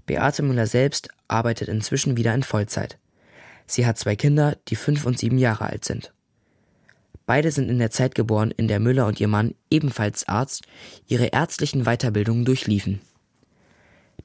Beate 0.05 0.41
Müller 0.41 0.67
selbst 0.67 1.09
arbeitet 1.27 1.67
inzwischen 1.67 2.15
wieder 2.15 2.33
in 2.33 2.43
Vollzeit. 2.43 2.97
Sie 3.65 3.85
hat 3.85 3.97
zwei 3.97 4.15
Kinder, 4.15 4.57
die 4.69 4.77
fünf 4.77 5.05
und 5.05 5.19
sieben 5.19 5.37
Jahre 5.37 5.65
alt 5.65 5.83
sind. 5.83 6.13
Beide 7.27 7.51
sind 7.51 7.69
in 7.69 7.77
der 7.77 7.91
Zeit 7.91 8.15
geboren, 8.15 8.51
in 8.55 8.69
der 8.69 8.79
Müller 8.79 9.05
und 9.05 9.19
ihr 9.19 9.27
Mann, 9.27 9.53
ebenfalls 9.69 10.27
Arzt, 10.29 10.63
ihre 11.07 11.25
ärztlichen 11.25 11.83
Weiterbildungen 11.83 12.45
durchliefen. 12.45 13.01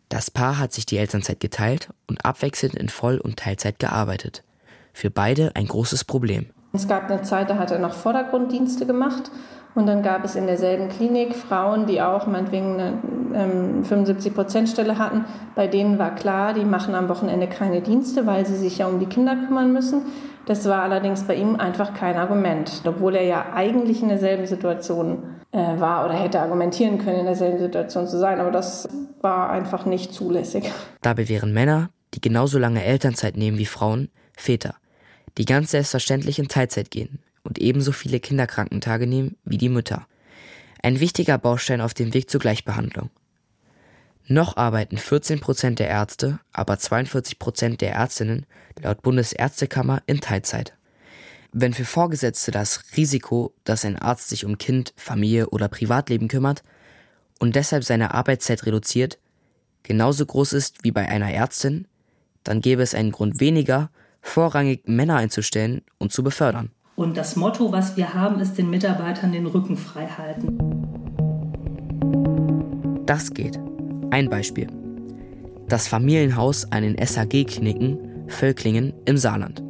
Das 0.09 0.31
Paar 0.31 0.59
hat 0.59 0.73
sich 0.73 0.87
die 0.87 0.99
Elternzeit 0.99 1.41
geteilt 1.41 1.89
und 2.07 2.25
abwechselnd 2.25 2.77
in 2.77 2.89
Voll- 2.89 3.19
und 3.19 3.39
Teilzeit 3.39 3.81
gearbeitet. 3.81 4.45
Für 4.93 5.11
beide 5.11 5.57
ein 5.57 5.67
großes 5.67 6.05
Problem. 6.05 6.47
Es 6.73 6.87
gab 6.87 7.11
eine 7.11 7.23
Zeit, 7.23 7.51
da 7.51 7.59
hat 7.59 7.73
er 7.73 7.81
noch 7.81 7.93
Vordergrunddienste 7.93 8.87
gemacht 8.87 9.33
und 9.75 9.87
dann 9.87 10.03
gab 10.03 10.25
es 10.25 10.37
in 10.37 10.47
derselben 10.47 10.89
Klinik 10.89 11.35
Frauen, 11.35 11.87
die 11.87 12.01
auch 12.01 12.29
meinetwegen 12.29 12.75
eine 12.75 13.03
ähm, 13.35 13.85
75-Prozent-Stelle 13.85 14.99
hatten. 14.99 15.25
Bei 15.55 15.67
denen 15.67 15.99
war 15.99 16.15
klar, 16.15 16.55
die 16.55 16.65
machen 16.65 16.95
am 16.95 17.09
Wochenende 17.09 17.47
keine 17.47 17.81
Dienste, 17.81 18.27
weil 18.27 18.47
sie 18.47 18.57
sich 18.57 18.79
ja 18.79 18.87
um 18.87 18.99
die 18.99 19.07
Kinder 19.07 19.37
kümmern 19.37 19.73
müssen. 19.73 20.03
Das 20.47 20.69
war 20.69 20.83
allerdings 20.83 21.23
bei 21.25 21.37
ihm 21.37 21.57
einfach 21.57 21.95
kein 21.95 22.17
Argument, 22.17 22.83
obwohl 22.85 23.15
er 23.15 23.25
ja 23.25 23.53
eigentlich 23.55 24.03
in 24.03 24.09
derselben 24.09 24.47
Situation 24.47 25.23
äh, 25.53 25.59
war 25.79 26.05
oder 26.05 26.15
hätte 26.15 26.41
argumentieren 26.41 26.99
können, 26.99 27.21
in 27.21 27.27
derselben 27.27 27.59
Situation 27.59 28.09
zu 28.09 28.19
sein. 28.19 28.41
Aber 28.41 28.51
das 28.51 28.89
war 29.21 29.51
einfach 29.51 29.87
nicht 29.87 30.13
zulässig. 30.13 30.71
Dabei 31.01 31.29
wären 31.29 31.53
Männer, 31.53 31.91
die 32.15 32.21
genauso 32.21 32.59
lange 32.59 32.83
Elternzeit 32.85 33.37
nehmen 33.37 33.59
wie 33.59 33.67
Frauen, 33.67 34.09
Väter, 34.37 34.75
die 35.39 35.45
ganz 35.45 35.71
selbstverständlich 35.71 36.39
in 36.39 36.49
Teilzeit 36.49 36.91
gehen 36.91 37.21
und 37.45 37.59
ebenso 37.59 37.93
viele 37.93 38.19
Kinderkrankentage 38.19 39.07
nehmen 39.07 39.37
wie 39.45 39.59
die 39.59 39.69
Mütter. 39.69 40.07
Ein 40.83 40.99
wichtiger 40.99 41.39
Baustein 41.39 41.81
auf 41.81 41.95
dem 41.95 42.13
Weg 42.13 42.29
zur 42.29 42.41
Gleichbehandlung. 42.41 43.11
Noch 44.29 44.57
arbeiten 44.57 44.99
14 44.99 45.41
Prozent 45.41 45.79
der 45.79 45.89
Ärzte, 45.89 46.39
aber 46.53 46.79
42 46.79 47.39
Prozent 47.39 47.81
der 47.81 47.93
Ärztinnen 47.93 48.47
laut 48.81 49.03
Bundesärztekammer 49.03 50.03
in 50.07 50.21
Teilzeit. 50.21 50.75
Wenn 51.53 51.75
für 51.75 51.85
Vorgesetzte 51.85 52.51
das 52.51 52.83
Risiko, 52.97 53.53
dass 53.65 53.85
ein 53.85 53.99
Arzt 53.99 54.29
sich 54.29 54.45
um 54.45 54.59
Kind, 54.59 54.95
Familie 54.97 55.51
oder 55.51 55.69
Privatleben 55.69 56.29
kümmert 56.29 56.63
und 57.41 57.57
deshalb 57.57 57.85
seine 57.85 58.15
Arbeitszeit 58.15 58.65
reduziert, 58.65 59.19
genauso 59.83 60.25
groß 60.25 60.55
ist 60.55 60.85
wie 60.85 60.93
bei 60.93 61.07
einer 61.09 61.31
Ärztin, 61.31 61.87
dann 62.45 62.61
gäbe 62.61 62.83
es 62.83 62.95
einen 62.95 63.13
Grund 63.13 63.41
weniger, 63.41 63.91
vorrangig 64.23 64.87
Männer 64.87 65.17
einzustellen 65.17 65.83
und 65.99 66.13
zu 66.13 66.23
befördern. 66.23 66.71
Und 66.95 67.17
das 67.17 67.37
Motto, 67.37 67.73
was 67.73 67.97
wir 67.97 68.15
haben, 68.15 68.41
ist 68.41 68.55
den 68.55 68.71
Mitarbeitern 68.71 69.33
den 69.33 69.47
Rücken 69.47 69.77
frei 69.77 70.07
halten. 70.07 70.59
Das 73.05 73.35
geht. 73.35 73.59
Ein 74.13 74.29
Beispiel. 74.29 74.67
Das 75.69 75.89
Familienhaus 75.89 76.71
an 76.71 76.83
den 76.83 76.99
SAG-Kliniken 77.03 78.29
Völklingen 78.29 78.93
im 79.07 79.17
Saarland. 79.17 79.63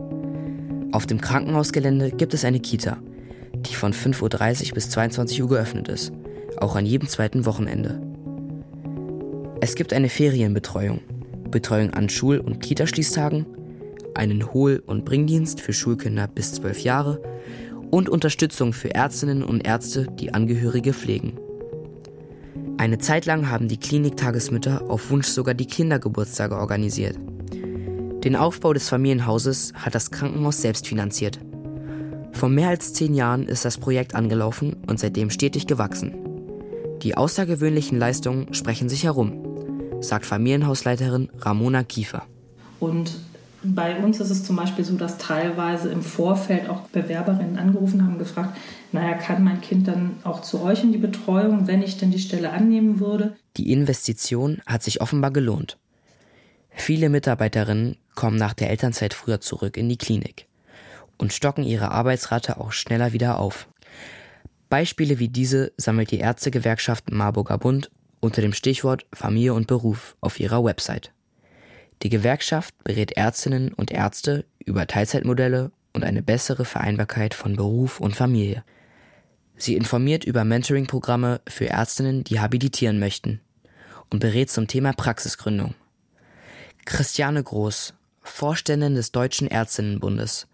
Auf 0.91 1.07
dem 1.07 1.21
Krankenhausgelände 1.21 2.11
gibt 2.11 2.35
es 2.35 2.45
eine 2.45 2.59
Kita, 2.59 2.99
die 3.55 3.77
von 3.77 3.93
5.30 3.93 4.71
Uhr 4.71 4.75
bis 4.75 4.91
22 4.91 5.45
Uhr 5.45 5.49
geöffnet 5.49 5.87
ist, 5.87 6.13
auch 6.57 6.75
an 6.75 6.87
jedem 6.87 7.07
zweiten 7.07 7.47
Wochenende. 7.47 8.03
Es 9.61 9.77
gibt 9.77 9.93
eine 9.93 10.09
Ferienbetreuung, 10.09 11.03
Betreuung 11.49 11.91
an 11.91 12.09
Schul- 12.09 12.41
und 12.41 12.59
Kitaschließtagen, 12.59 13.47
einen 14.17 14.53
Hohl- 14.53 14.83
und 14.85 15.05
Bringdienst 15.05 15.61
für 15.61 15.73
Schulkinder 15.73 16.27
bis 16.27 16.55
12 16.55 16.81
Jahre 16.81 17.23
und 17.93 18.09
Unterstützung 18.09 18.73
für 18.73 18.93
Ärztinnen 18.93 19.45
und 19.45 19.65
Ärzte, 19.65 20.09
die 20.19 20.35
Angehörige 20.35 20.93
pflegen. 20.93 21.39
Eine 22.83 22.99
Zeit 22.99 23.27
lang 23.27 23.49
haben 23.49 23.69
die 23.69 23.77
Kliniktagesmütter 23.77 24.91
auf 24.91 25.11
Wunsch 25.11 25.29
sogar 25.29 25.55
die 25.55 25.67
Kindergeburtstage 25.69 26.57
organisiert. 26.57 27.17
Den 28.25 28.35
Aufbau 28.35 28.73
des 28.73 28.89
Familienhauses 28.89 29.73
hat 29.77 29.95
das 29.95 30.11
Krankenhaus 30.11 30.61
selbst 30.61 30.89
finanziert. 30.89 31.39
Vor 32.33 32.49
mehr 32.49 32.71
als 32.71 32.93
zehn 32.93 33.15
Jahren 33.15 33.47
ist 33.47 33.65
das 33.65 33.79
Projekt 33.79 34.17
angelaufen 34.17 34.83
und 34.89 34.99
seitdem 34.99 35.31
stetig 35.31 35.69
gewachsen. 35.69 36.13
Die 37.05 37.17
außergewöhnlichen 37.17 38.01
Leistungen 38.01 38.53
sprechen 38.53 38.89
sich 38.89 39.05
herum, 39.05 40.01
sagt 40.01 40.27
Familienhausleiterin 40.27 41.29
Ramona 41.39 41.85
Kiefer. 41.85 42.25
Und 42.81 43.13
bei 43.65 43.97
uns 43.97 44.21
ist 44.21 44.31
es 44.31 44.45
zum 44.45 44.57
Beispiel 44.57 44.85
so, 44.85 44.97
dass 44.97 45.19
teilweise 45.19 45.91
im 45.91 46.03
Vorfeld 46.03 46.69
auch 46.69 46.83
Bewerberinnen 46.89 47.59
angerufen 47.59 48.05
haben 48.05 48.19
gefragt, 48.19 48.57
naja, 48.91 49.15
kann 49.15 49.45
mein 49.45 49.61
Kind 49.61 49.89
dann 49.89 50.17
auch 50.25 50.43
zu 50.43 50.63
euch 50.63 50.83
in 50.83 50.93
die 50.93 50.99
Betreuung, 50.99 51.67
wenn 51.67 51.83
ich 51.83 51.99
denn 51.99 52.11
die 52.11 52.19
Stelle 52.19 52.51
annehmen 52.51 53.01
würde? 53.01 53.37
Die 53.57 53.73
Investition 53.73 54.61
hat 54.67 54.83
sich 54.83 55.01
offenbar 55.01 55.31
gelohnt. 55.31 55.79
Viele 56.71 57.09
Mitarbeiterinnen 57.09 57.97
kommen 58.15 58.37
nach 58.37 58.55
der 58.55 58.71
Elternzeit 58.71 59.15
früher 59.15 59.41
zurück 59.41 59.77
in 59.77 59.89
die 59.89 59.99
Klinik 59.99 60.47
und 61.19 61.33
stocken 61.33 61.65
ihre 61.65 61.91
Arbeitsrate 61.91 62.59
auch 62.59 62.73
schneller 62.73 63.13
wieder 63.13 63.39
auf. 63.39 63.69
Beispiele 64.69 65.19
wie 65.19 65.29
diese 65.29 65.73
sammelt 65.77 66.11
die 66.11 66.19
Ärztegewerkschaft 66.19 67.11
Marburger 67.11 67.59
Bund 67.59 67.91
unter 68.21 68.41
dem 68.41 68.53
Stichwort 68.53 69.07
Familie 69.13 69.55
und 69.55 69.67
Beruf 69.67 70.17
auf 70.21 70.41
ihrer 70.41 70.65
Website. 70.65 71.13
Die 72.03 72.09
Gewerkschaft 72.09 72.75
berät 72.83 73.13
Ärztinnen 73.13 73.73
und 73.73 73.93
Ärzte 73.93 74.45
über 74.65 74.87
Teilzeitmodelle 74.87 75.71
und 75.93 76.05
eine 76.05 76.23
bessere 76.23 76.65
Vereinbarkeit 76.65 77.33
von 77.33 77.55
Beruf 77.55 78.01
und 78.01 78.17
Familie. 78.17 78.65
Sie 79.57 79.77
informiert 79.77 80.25
über 80.25 80.45
Mentoring-Programme 80.45 81.41
für 81.49 81.69
Ärztinnen, 81.69 82.25
die 82.25 82.41
habilitieren 82.41 82.99
möchten 82.99 83.41
und 84.11 84.19
berät 84.19 84.51
zum 84.51 84.67
Thema 84.67 84.93
Praxisgründung. 84.93 85.75
Christiane 86.85 87.43
Groß, 87.43 87.95
Vorständin 88.23 88.97
des 88.97 89.13
Deutschen 89.13 89.47
Ärztinnenbundes, 89.47 90.49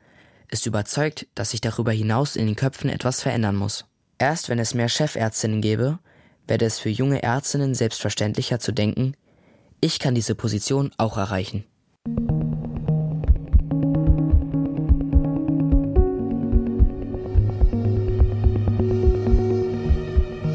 ist 0.51 0.67
überzeugt, 0.67 1.27
dass 1.35 1.51
sich 1.51 1.63
darüber 1.63 1.93
hinaus 1.93 2.37
in 2.37 2.47
den 2.47 2.57
Köpfen 2.57 2.91
etwas 2.91 3.23
verändern 3.23 3.57
muss. 3.57 3.87
Erst 4.19 4.51
wenn 4.51 4.59
es 4.59 4.75
mehr 4.75 4.89
Chefärztinnen 4.89 5.63
gäbe, 5.63 5.99
werde 6.47 6.67
es 6.67 6.79
für 6.79 6.91
junge 6.91 7.23
Ärztinnen 7.23 7.75
selbstverständlicher 7.75 8.59
zu 8.59 8.73
denken, 8.73 9.15
ich 9.81 9.99
kann 9.99 10.15
diese 10.15 10.35
Position 10.35 10.91
auch 10.99 11.17
erreichen. 11.17 11.65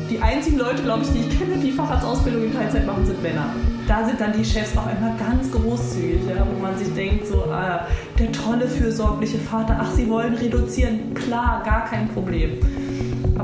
Die 0.10 0.20
einzigen 0.22 0.58
Leute, 0.58 0.84
glaube 0.84 1.04
ich, 1.04 1.10
die 1.12 1.20
ich 1.20 1.40
kenne, 1.40 1.58
die 1.58 1.72
Facharztausbildung 1.72 2.44
in 2.44 2.54
Teilzeit 2.54 2.86
machen, 2.86 3.06
sind 3.06 3.22
Männer. 3.24 3.56
Da 3.88 4.06
sind 4.06 4.20
dann 4.20 4.34
die 4.34 4.46
Chefs 4.46 4.78
auch 4.78 4.86
einmal 4.86 5.16
ganz 5.18 5.52
großzügig, 5.52 6.22
ja, 6.28 6.46
wo 6.50 6.62
man 6.62 6.78
sich 6.78 6.94
denkt, 6.94 7.28
so, 7.28 7.44
ah, 7.46 7.86
der 8.18 8.32
tolle, 8.32 8.68
fürsorgliche 8.68 9.38
Vater, 9.38 9.78
ach, 9.82 9.92
sie 9.92 10.10
wollen 10.10 10.36
reduzieren, 10.36 11.14
klar, 11.14 11.62
gar 11.66 11.86
kein 11.86 12.08
Problem. 12.10 12.60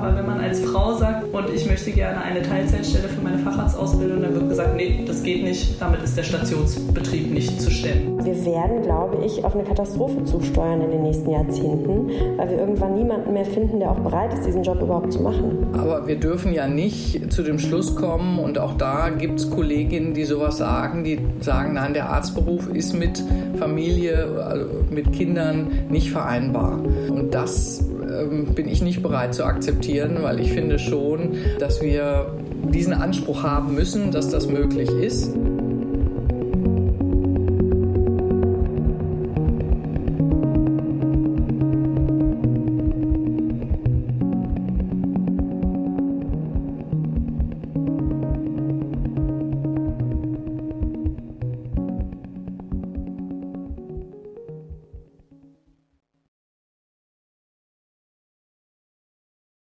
Aber 0.02 0.16
wenn 0.16 0.26
man 0.26 0.40
als 0.40 0.62
Frau 0.62 0.94
sagt, 0.94 1.26
und 1.34 1.50
ich 1.54 1.70
möchte 1.70 1.92
gerne 1.92 2.22
eine 2.22 2.42
Teilzeitstelle 2.42 3.10
für 3.10 3.22
meine 3.22 3.38
Facharztausbildung, 3.40 4.22
dann 4.22 4.34
wird 4.34 4.48
gesagt, 4.48 4.76
nee, 4.78 5.04
das 5.06 5.24
geht 5.24 5.44
nicht, 5.44 5.82
damit 5.82 6.02
ist 6.04 6.18
der 6.18 6.24
Stationsbetrieb 6.24 7.34
nicht 7.34 7.62
zu 7.62 7.70
stemmen. 7.70 8.24
Wir 8.24 8.46
werden, 8.46 8.82
glaube 8.82 9.26
ich, 9.26 9.44
auf 9.44 9.56
eine 9.56 9.66
Katastrophe 9.66 10.24
zusteuern 10.24 10.82
in 10.82 10.92
den 10.92 11.04
nächsten 11.04 11.30
Jahrzehnten, 11.30 12.10
weil 12.38 12.50
wir 12.50 12.60
irgendwann 12.60 12.96
niemanden 12.96 13.34
mehr 13.34 13.44
finden, 13.44 13.80
der 13.80 13.92
auch 13.92 14.00
bereit 14.00 14.34
ist, 14.34 14.46
diesen 14.46 14.64
Job 14.64 14.82
überhaupt 14.82 15.12
zu 15.12 15.22
machen. 15.22 15.68
Aber 15.74 16.08
wir 16.08 16.16
dürfen 16.16 16.54
ja 16.54 16.68
nicht 16.68 17.32
zu 17.34 17.44
dem 17.44 17.60
Schluss 17.60 17.94
kommen, 17.96 18.40
und 18.40 18.58
auch 18.58 18.78
da 18.78 19.10
gibt 19.10 19.40
es 19.40 19.50
Kolleginnen, 19.50 20.14
die 20.14 20.24
sowas 20.24 20.58
sagen, 20.58 21.04
die 21.04 21.20
sagen, 21.42 21.74
nein, 21.74 21.94
der 21.94 22.10
Arztberuf 22.10 22.70
ist 22.74 22.98
mit 22.98 23.22
Familie, 23.58 24.46
also 24.46 24.66
mit 24.90 25.12
Kindern 25.12 25.68
nicht 25.90 26.12
vereinbar. 26.12 26.80
Und 27.10 27.34
das 27.34 27.84
ähm, 28.10 28.54
bin 28.56 28.68
ich 28.68 28.82
nicht 28.82 29.02
bereit 29.02 29.34
zu 29.34 29.46
akzeptieren, 29.46 30.18
weil 30.22 30.40
ich 30.40 30.52
finde 30.52 30.80
schon, 30.80 31.38
dass 31.60 31.82
wir 31.82 32.34
diesen 32.74 32.94
Anspruch 32.94 33.44
haben 33.44 33.74
müssen, 33.74 34.12
dass 34.12 34.30
das 34.30 34.48
möglich 34.48 34.90
ist. 34.90 35.34